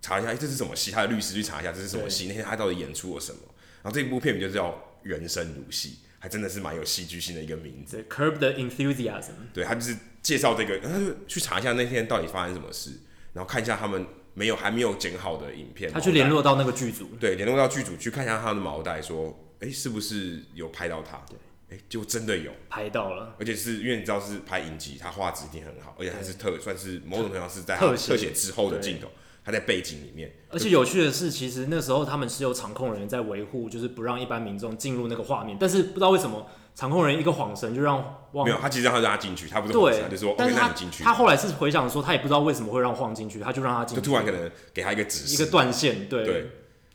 [0.01, 0.91] 查一下，哎，这是什么戏？
[0.91, 3.39] 他的律师去查一下这是什么戏，那天他到底演出了什么？
[3.81, 4.69] 然后这部片名就叫
[5.03, 5.89] 《人生如戏》。
[6.23, 8.05] 还真的是蛮有戏剧性的一个名字。
[8.07, 9.31] Curb the enthusiasm。
[9.51, 12.91] 对，他就是介绍这个，然后他就去查一下那天到底发生什么事，
[13.33, 14.05] 然后看一下他们
[14.35, 15.91] 没有还没有剪好的影片。
[15.91, 17.09] 他去联络到那个剧组。
[17.19, 21.17] 对，联络到剧组去看一下他的毛带，说，哎、欸，是不是有拍到他？
[21.29, 21.37] 对，
[21.69, 23.35] 哎、欸，就真的有拍到了。
[23.39, 29.07] 而且是因为你知道是拍影集，他画质一定很好，而且还是特算是某种程度上是在特写之后的镜头。
[29.43, 35.57] 他在背景里面，而且有趣的是，其实那时候他们是有场控人员在维护，就是不让一般民众进入那个画面。
[35.59, 36.45] 但是不知道为什么，
[36.75, 37.97] 场控人员一个晃神就让
[38.31, 41.03] 晃没有，他其实让他让他进去，他不是晃神，他就说，但是他进、OK, 去。
[41.03, 46.51] 他后来是回想说，他也不知道为什么会让晃进去，他就让他进去，就突然可能给他一个指示，一个断线，对，对，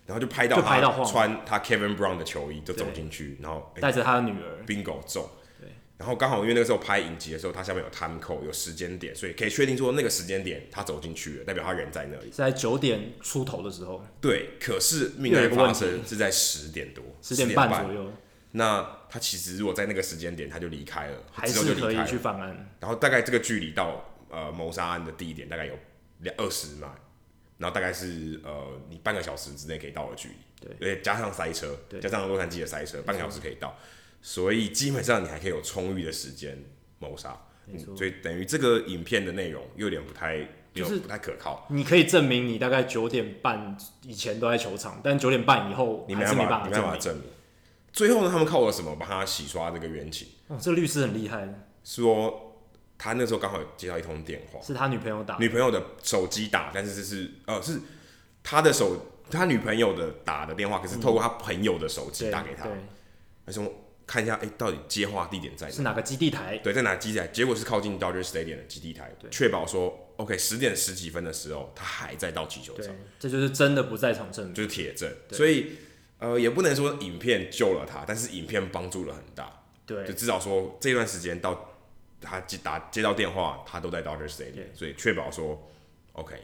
[0.07, 5.29] 然后就拍到他穿他 Kevin Brown 的球衣就走进去，然后带着他的女儿 Bingo 中。
[5.99, 12.27] 然后刚好因为那个时候拍影集的时候，他下面有 time code 有时间点，所以可以确定说那个时间点他走进去了，代表他人在那里。
[12.27, 14.05] 是在九点出头的时候。
[14.21, 18.13] 对，可是命案发生是在十点多，十点半左右。
[18.53, 22.69] 那他其实如果在那个时间点他就离开了，还是可以去犯案。
[22.79, 25.73] 然后大概这个距离到呃谋杀案的地点大概有
[26.21, 26.89] 两二十迈，
[27.59, 30.35] 然后大概是呃你半个小时之内可以到的距离。
[30.61, 33.77] 对，而且加上塞车，加上洛杉矶的塞车，半个小时可以到。
[34.23, 36.59] 所以基本上你还可以有充裕的时间
[36.99, 37.39] 谋杀，
[37.95, 41.67] 所以等于这个影片的内容又有点不太，就是不太可靠。
[41.71, 47.25] 你可以证明你大概九点半以前都在球场，但九点半以后你没办法，你没办法证明。
[47.93, 50.27] 最后呢，他们靠了什么帮他洗刷这个冤情？
[50.49, 51.49] 哦，这个律师很厉害。
[51.85, 52.46] 说
[52.99, 57.81] 他那时候刚好接到一通电话，是他女朋友打，女朋友的手机打，但是这是呃是
[58.43, 58.97] 他的手，
[59.31, 62.69] 他女朋友的打的电话，可是透过他朋友的手机打给他，
[63.45, 63.73] 他说。
[64.09, 65.73] 看一下，哎、欸，到底接话地点在哪？
[65.73, 66.57] 是哪个基地台？
[66.59, 67.27] 对，在哪个基地台？
[67.27, 72.95] 结果是靠近 Dodger Stadium 的基地台，确保说，OK，十点十几分的时候，他还在道奇球场。
[73.19, 75.13] 这就是真的不在场证明，就是铁证。
[75.33, 75.73] 所以，
[76.21, 79.65] 呃，也不能说影片救了他，但是影片帮助了很大。
[79.85, 81.76] 对，就至少说这段时间到
[82.21, 85.61] 他接打接到电话，他都在 Dodger Stadium，所以确保说
[86.13, 86.35] ，OK。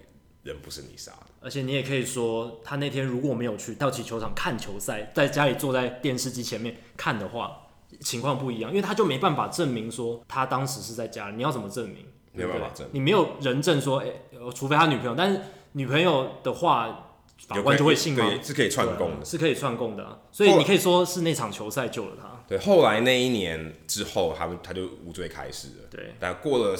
[0.44, 7.68] 人不是你杀的，而且你也可以说，他那天如果没有去道奇球场看球赛，在家里坐在电视机前面看的话，
[8.00, 11.36] 情况不一样，因为他就没办法证明说他当时是在家里。
[11.36, 12.04] 你要怎么证明？
[12.32, 15.40] 没有办法证明，你没有人证说，哎、欸，除非他女朋友，但是
[15.74, 17.12] 女朋友的话，
[17.46, 18.28] 法官就会信吗？
[18.42, 20.18] 是可以串供的，是可以串供的、啊。
[20.32, 22.41] 所以你可以说是那场球赛救了他。
[22.56, 25.88] 对，后来那一年之后，他们他就无罪开始了。
[25.90, 26.76] 对，但过了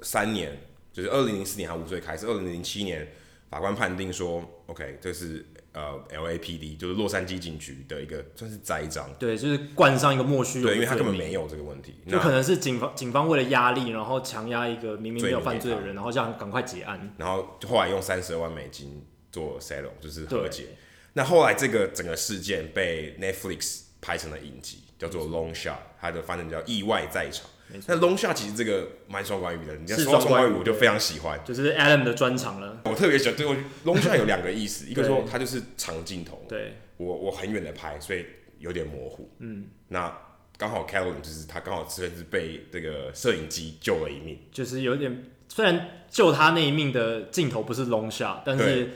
[0.00, 0.56] 三年。
[0.94, 3.04] 就是二零零四年他无罪开始，二零零七年
[3.50, 20.76] 法官判定说，OK，这是呃 LAPD，就是洛杉矶警局的一个算是栽赃，对，就是冠上一个莫须有，对，因为他根本没有这个问题，就可能是警方警方为了压力，然后强压一个明明没有犯罪的人，然后这样赶快结案，然后后来用三十二万美金做 settle，就是和解。
[21.14, 27.46] 那后来这个整个事件被 Netflix 拍成了影集，叫做 Long Shot，它的翻译叫意外在场。
[27.86, 32.80] 那 long shot 其实这个蛮双关语的，你说双关语我就非常喜欢，就是 Adam 的专长了。
[32.84, 38.24] 我特别喜欢对我 long shot 有两个意思， 一个说它就是长镜头，对，我我很远的拍，所以
[38.58, 39.30] 有点模糊。
[39.38, 40.14] 嗯，那
[40.58, 48.90] 刚好 Kellen 就是他刚好甚至被这个摄影机救了一命，就是有点虽然救他那一命的镜头不是 long shot，但是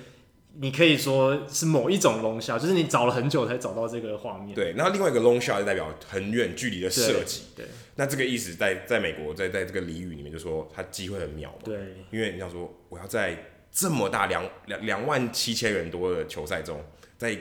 [0.60, 4.54] 你可以说是某一种 long shot，就是你找了很久才找到这个画面。
[4.54, 7.42] 对，然后另外一个 long shot 就代表很远距离的射击。
[7.54, 11.64] 对，那这个意思在在美国，在在这个俚语里面就说它机会很渺茫。
[11.64, 11.76] 对，
[12.10, 13.36] 因为你要说我要在
[13.70, 16.82] 这么大两两两万七千人多的球赛中，
[17.16, 17.38] 在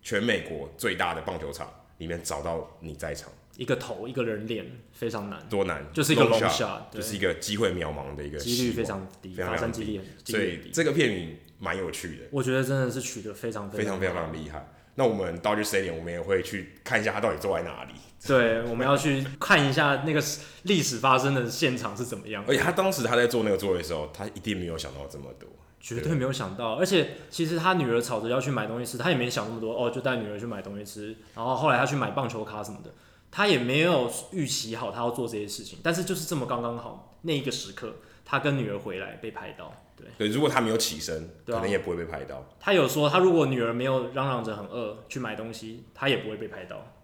[0.00, 1.68] 全美国最大的棒球场
[1.98, 3.32] 里面找到你在场。
[3.60, 12.22] 一个头一个人脸非常难，多难，就是一个 long shot，就是一个机会渺茫的一个几率非常低，发生几率所以这个片名蛮有趣的。
[12.30, 14.66] 我觉得真的是取得非常非常非常非常厉害。
[14.94, 17.92] 那我们 Dodger Stadium 我们也会去看一下他到底坐在哪里。
[18.26, 20.22] 对，我们要去看一下那个
[20.62, 22.42] 历史发生的现场是怎么样。
[22.48, 25.46] 而且他当时他在做那个座位的时候，他一定没有想到这么多，
[25.78, 26.76] 绝对没有想到。
[26.76, 31.14] 而且其实他女儿吵着要去买东西吃，他也没想那么多哦，就带女儿去买东西吃。
[31.34, 32.90] 然后后来他去买棒球卡什么的。
[33.30, 39.72] 他也没有预期好他要做这些事情，但是就是这么刚刚好那一个时刻，他跟女儿回来被拍到。
[39.96, 42.44] 对对，如果他没有起身，可能也不会被拍到。
[42.58, 46.94] 他有说，他如果女儿没有嚷嚷着很饿去买东西，他也不会被拍到。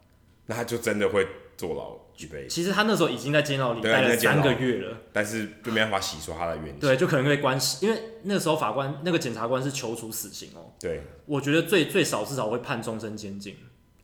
[0.46, 2.48] 那他就真的会坐牢一辈子。
[2.48, 6.78] 其实他那时候已经在监牢里待了三个月了，但是就没办法洗刷他的冤情。
[6.78, 10.72] 对，就可能被关死，因为那个时候法官那个检察官是求处死刑哦。
[10.80, 13.56] 对，我觉得最最少至少会判终身监禁。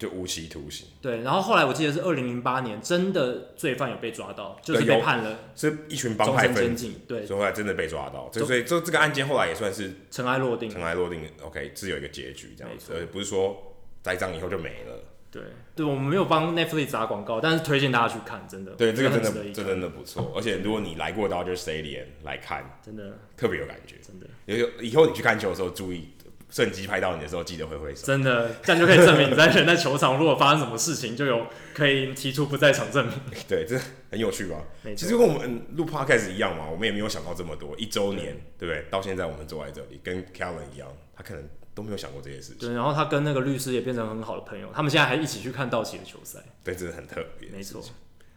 [0.03, 0.89] 就无期徒刑。
[1.01, 11.23] 对，然后后来我记得是二零零八年，真的罪犯有被抓到，就是被判了，是一群帮派分子，对，所以后来真的被抓到，所以这这个案件后来也算是尘埃落定，尘埃落定。
[11.41, 14.99] OK，是有一个结局这样子，而不是说栽赃以后就没了。
[15.31, 15.43] 对，
[15.77, 20.33] 对，我们没有帮 Netflix 打广告，但是推荐大家去看，真的，对，这个真的这真的不错。
[20.35, 24.27] 而且如果你来过 Dodger Stadium 来看，真的特别有感觉，真的。
[24.47, 26.09] 有以后你去看球的时候注意。
[26.53, 28.07] 摄影机拍到你的时候，记得挥挥手。
[28.07, 33.15] 真的，这样就可以证明你在人在球场，如果发生什么事情，就有可以提出不在场证明。
[33.49, 33.77] 对，这
[34.11, 34.63] 很有趣吧？
[34.95, 37.75] 其实跟我们录 podcast 一样嘛，我们也没有想到这么多。
[37.79, 38.85] 一周年，对不对？
[38.91, 42.59] 到现在我们坐在这里，跟 Kellen 一样，他可能都没有想过这些事情。
[42.59, 46.39] 对，然后他跟那个律师也变成很好的朋友，他们现在还一起去看道奇的球赛。
[46.63, 47.49] 对，这是很特别。
[47.49, 47.83] 没错。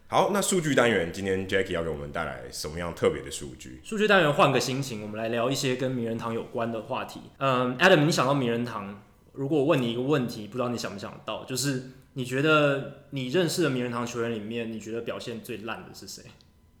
[0.08, 3.80] 好，那数据单元今天 Jackie 要给我们带来什么样特别的数据？
[3.82, 7.20] 数据单元换个心情，我们来聊一些跟名人堂有关的话题。
[7.38, 9.02] 嗯，Adam，你想到名人堂，
[9.32, 16.22] 如果我问你一个问题，不知道你想不想得到，就是你觉得你认识的名人堂球员里面，你觉得表现最烂的是谁？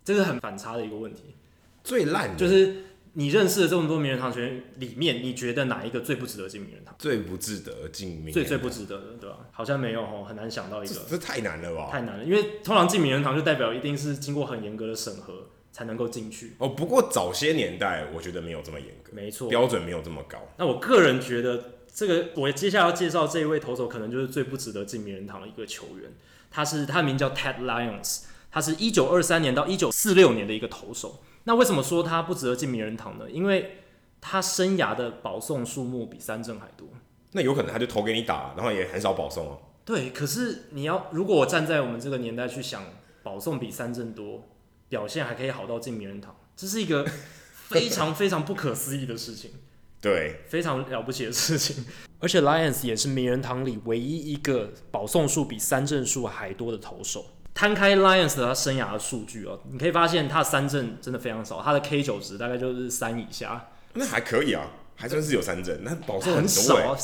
[0.04, 1.34] 这是很反差的一个问题。
[1.82, 2.84] 最烂就是。
[3.18, 6.94] 你认识的这么多名人堂球员里面，你觉得哪一个最不值得进名人堂？
[6.98, 9.38] 最不值得进名人堂，最最不值得的，对吧？
[9.52, 10.94] 好像没有哦，很难想到一个。
[10.94, 11.88] 这，这太难了吧？
[11.90, 16.56] 太难了，因为通常进名人堂就代表一定是经过很严格的审核才能够进去。
[16.58, 20.36] 哦，不过早些年代我觉得没有这么严格，没错，标准没有这么高。
[20.58, 26.12] 那我个人觉得，这个我接下来要介绍这一位投手，可能就是最不值得进名人堂的一个球员。
[26.50, 31.22] 他是他的名叫 Ted Lyons，他是一九二三年到一九四六年的一个投手。
[31.46, 33.30] 那为什么说他不值得进名人堂呢？
[33.30, 33.78] 因为
[34.20, 36.88] 他生涯的保送数目比三振还多，
[37.32, 39.58] 那有可能他就投给你打，然后也很少保送哦。
[39.84, 42.82] 对，可是你要如果我站在我们这个年代去想，
[43.22, 44.48] 保送比三振多，
[44.88, 47.06] 表现还可以好到进名人堂，这是一个
[47.68, 49.52] 非常非常不可思议的事情。
[50.02, 51.84] 对，非常了不起的事情。
[52.18, 57.24] 而且 Lions 也是名人堂里唯一一个保送数比三振数还多的投手。
[57.56, 63.70] 摊开 Lions 的他生涯的数据哦，你可以发现他的三振真的非常少，他的 K 九值大概就是三以下。
[63.94, 66.94] 那还可以啊，还算是有三振，那保送很，很少啊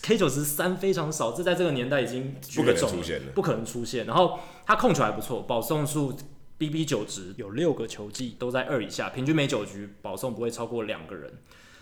[0.00, 4.06] ，K 九值三非常少，这在这个年代已经不可能出现了，不可能出现。
[4.06, 6.16] 然后他控球还不错，保送数
[6.56, 11.30] BB 九值有六个球季都在二以下，平均每九局保送不会超过两个人。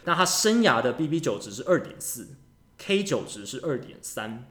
[0.02, 2.30] 那他生涯的 BB 九值是二点四
[2.78, 4.44] ，K 九值是二点三，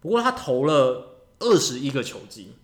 [0.00, 2.54] 不过他投了二十一个球季，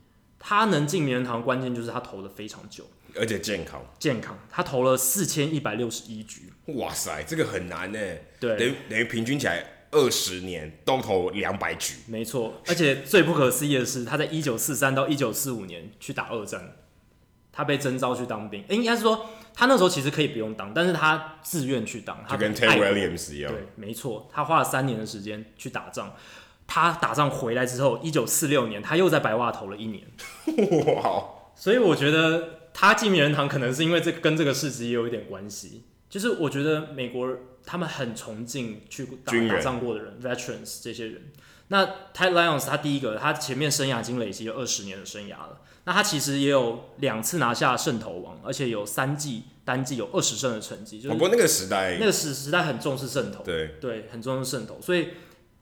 [0.46, 2.84] 他能进名人堂关键就是他投的非常久。
[3.16, 6.52] 而且健康，健康，他投了四千一百六十一局。
[6.66, 7.98] 哇塞，这个很难呢。
[8.38, 11.94] 对，等于等于平均起来二十年都投两百局。
[12.06, 16.76] 没错，而且最不可思议的是，他在一九四三到一九四五年去打二战，
[17.52, 18.64] 他被征召去当兵。
[18.68, 22.22] 应该是说，他那时候其实可以不用当，但是他自愿去当。
[22.28, 23.50] 他就跟 Ted Williams 一样。
[23.50, 26.14] 对，没错，他花了三年的时间去打仗。
[26.66, 30.04] 他打仗回来之后，一九四六年他又在白袜投了一年。
[30.96, 31.24] 哇！
[31.54, 32.60] 所以我觉得。
[32.76, 37.28] 他进名人堂可能是因为这跟这个事迹也有一点关系，就是我觉得美国
[37.64, 41.22] 他们很崇敬去打打仗过的人，veterans 这些人。
[41.68, 45.60] 那 Ted Lyons 他第一个，他前面生涯已经累积了二十年的生涯了。
[45.84, 51.00] 那他其实也有两次拿下胜投王，而且有三季单季有二十胜的成绩。
[51.00, 55.10] 就是不过那个时代，那个时时代很重视胜投，对对，很重视胜投，所以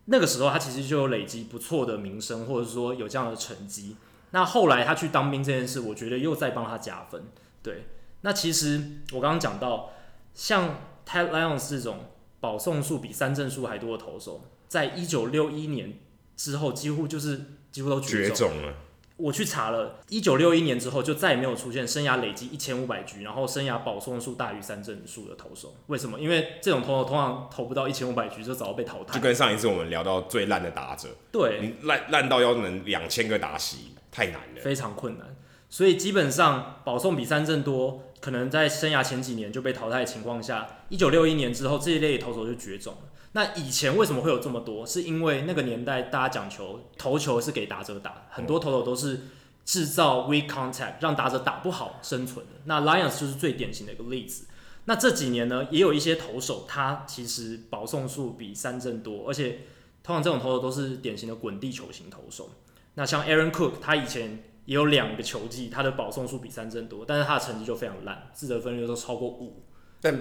[0.06, 3.96] 那个时候他其实就有累积不错的名声，或者说有这样的成绩。
[4.32, 7.24] 那后来他去当兵这件事，我觉得又在帮他加分。
[7.62, 7.86] 对，
[8.22, 9.90] 那其实我刚刚讲到，
[10.34, 12.06] 像 Ted Lyons 这种
[12.40, 15.98] 保送数比三振数还多的投手，在一九六一年
[16.36, 18.74] 之后几乎就是几乎都，绝种了。
[19.16, 25.74] 我去查了，一九六一年之后就再也没有出现生涯累积一千五百局，然后生涯保送数大于三振数的投手。
[25.86, 26.18] 为什么？
[26.18, 29.14] 因为这种投手通常投不到一千五百局就早就被淘汰。
[29.14, 35.36] 就跟上一次我们聊到最烂的打者，对，你烂烂到要能两千个打席，太难了，非常困难。
[35.68, 43.11] 所以基本上保送比三振多，可能在生涯前几年就被淘汰的情况下，一九六一年之后这一类投手就绝种了。
[43.34, 44.86] 那以前为什么会有这么多？
[44.86, 49.20] 是因为那个年代大家讲求投球是给打者打，很多投手都是
[49.64, 52.52] 制造 weak contact，让打者打不好生存的。
[52.66, 54.44] 那 Lions 就是最典型的一个例子。
[54.84, 59.60] 那这几年呢，也有一些投手他其实保送数比三振多，而且
[60.02, 62.50] 通常这种投手都是典型的滚地球型投手。
[62.94, 69.62] 那像 Aaron Cook，他以前也有两个球季，他的保送数比三振多，但是他的成绩就非常烂，自责分率都超过五。
[70.02, 70.14] 但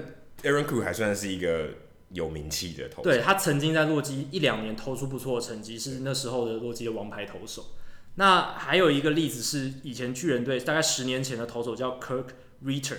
[0.44, 1.72] Aaron Cook 还算是一个。
[2.14, 7.66] 有名气的投手，对，他曾经在洛基一两年投出不错的成绩，是那时候的洛基的王牌投手。
[8.16, 12.26] 那还有一个例子是以前巨人队大概十年前的投手叫 Kirk
[12.64, 12.98] Ritter，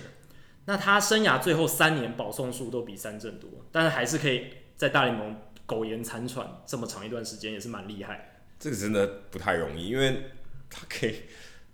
[0.65, 5.35] 那他生涯最后三年保送数都比三振多，但是还是可以在大联盟
[5.65, 8.41] 苟延残喘这么长一段时间，也是蛮厉害。
[8.59, 10.23] 这个真的不太容易，因为
[10.69, 11.15] 他可以。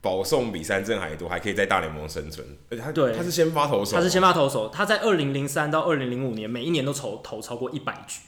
[0.01, 2.45] 保送比三振还多，还可以在大联盟生存。
[2.69, 4.69] 而且他对他是先发投手，他是先发投手。
[4.69, 8.21] 他在二零零三到二零零五年，每一年都投投超过一百局。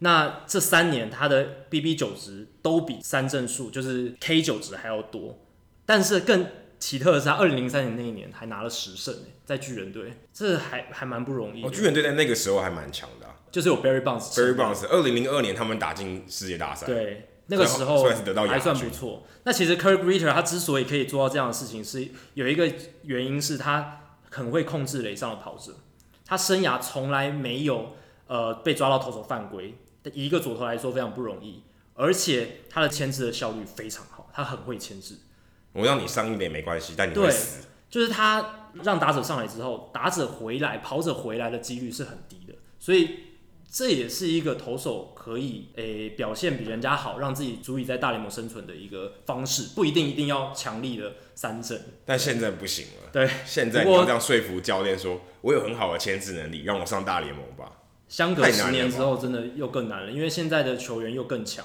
[0.00, 5.38] 那这三年他的 BB 九值都比三振数就是 K 九值还要多。
[5.86, 6.44] 但是更
[6.80, 11.64] 奇特的是，他二零零三年那一年还拿了十胜，在巨人队，这还还蛮不容易。
[11.64, 14.32] 哦，巨人队在那个时候还蛮强的，啊，就是有 Barry Bonds。
[14.34, 16.86] Barry Bonds，二零零二年他们打进世界大赛。
[16.86, 17.28] 对。
[17.52, 18.02] 那个时候
[18.48, 19.24] 还算不错。
[19.44, 22.66] 那其实 Kirk Ritter 他之所以可以做到这样的事情，是有一个
[23.02, 24.00] 原因是他
[24.30, 25.74] 很会控制垒上的跑者。
[26.24, 27.94] 他生涯从来没有
[28.26, 29.74] 呃被抓到投手犯规，
[30.14, 31.62] 以一个左投来说非常不容易。
[31.92, 35.16] 而且他的牵制的效率非常好，他很会牵制。
[35.74, 37.60] 我让你上一点没关系，但你会死。
[37.60, 43.31] 对，就是他让打者上来之后，打者回来，跑者回来的几率是很低的，所以。
[43.72, 51.80] 这也是一个投手可以诶、欸、表现比人家好，让自己足以在大联盟生存的一个方式，不一定一定要强力的三振。
[52.04, 53.08] 但现在不行了。
[53.10, 57.72] 对，现在你要这样说服教练说，我有很好的牵制能力，让我上大联盟吧。
[58.08, 61.64] 相隔十年之后，真的又更难了，因为现在的球员又更强，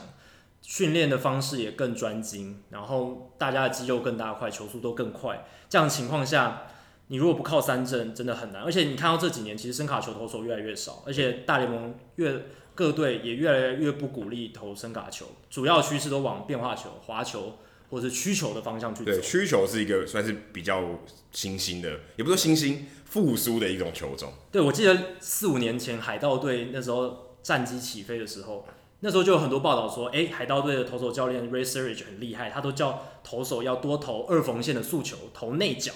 [0.62, 5.46] 训练的方式也更专精，然后大家的肌肉更大块，球速都更快。
[5.68, 6.68] 这样的情况下。
[7.08, 8.62] 你如果不靠三振，真的很难。
[8.62, 17.58] 而且你看到这几年，其实伸卡球投手越来越少，而且大联盟越各队也越来越不鼓励投伸卡球，主要趋势都往变化球、滑球
[17.90, 19.12] 或者是曲球的方向去走。
[19.12, 20.84] 对，曲球是一个算是比较
[21.32, 24.34] 新兴的，也不是新兴复苏的一种球种。
[24.52, 28.66] 对，我记得四五年前海盗队那时候战机起飞的时候，
[29.00, 35.94] 那时候就有很多报道说，哎，海盗队的投手教练 Ray Searage 很厉害，他都叫投手要多投二缝线的速球，投内角。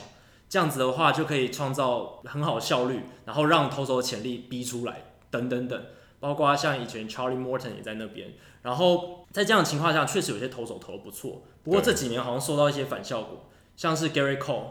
[0.51, 5.81] 这样子的话就可以创造很好的效率，然后让投手的潜力逼出来，等等等，
[6.19, 8.33] 包括像以前 Charlie Morton 也在那边。
[8.61, 11.43] 然后在这样的情况下，确实有些投手投的不错。
[11.63, 14.65] 不过这几年好像受到一些反效果，像是 Gary Cole，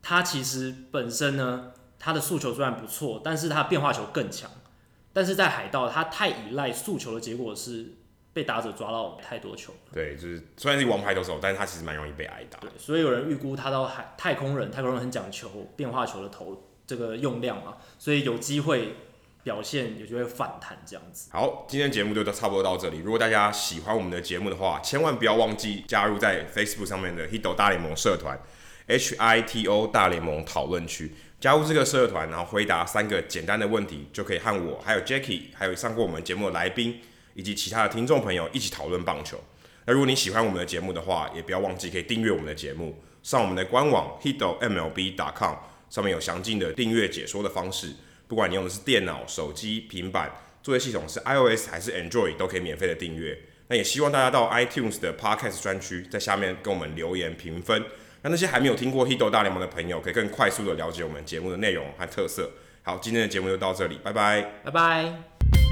[0.00, 4.48] 他其实本身呢，他的速球虽然不错，但是他变化球更强。
[5.12, 7.96] 但是在海盗，他太依赖速球的结果是。
[8.36, 12.58] 被打者抓到太多球，对，就是虽然是王牌投手，但是他其实蛮容易被挨打。
[12.58, 18.96] 对，所以有人预估他到海太空人，太空人很讲求变化球的投这个用量嘛，所以有机会
[19.42, 21.30] 表现也就会反弹这样子。
[21.32, 22.98] 好，今天节目就到差不多到这里。
[22.98, 28.38] 如果大家喜欢我们的节目的话，千万不要忘记加入在 Facebook 上面的 Hito 大联盟社团
[28.86, 37.00] H I T O 大联盟讨论区，加入这个社团，然后回答三个简单的问题，就可以和我还有 Jackie 还有上过我们节目的来宾。
[37.36, 39.38] 以及其他的听众朋友一起讨论棒球。
[39.84, 45.54] 那如果你喜欢我们的节目的话，也不要忘记可以订阅我们的节目，上我们的官网 hitomlb.com
[45.88, 47.92] 上面有详尽的订阅解说的方式。
[48.26, 50.28] 不管你用的是电脑、手机、平板，
[50.60, 53.38] 作业系统是 iOS 还是 Android，都可以免费的订阅。
[53.68, 57.80] 那也希望大家到 iTunes 的 Podcast 专区，在下面跟我们留言评分，
[58.22, 62.50] 让那些还没有听过 Hito 大联盟的朋友，可以更快速的了解我们节目的内容和特色。
[62.82, 65.65] 好，今天的节目就到这里，拜拜，拜拜。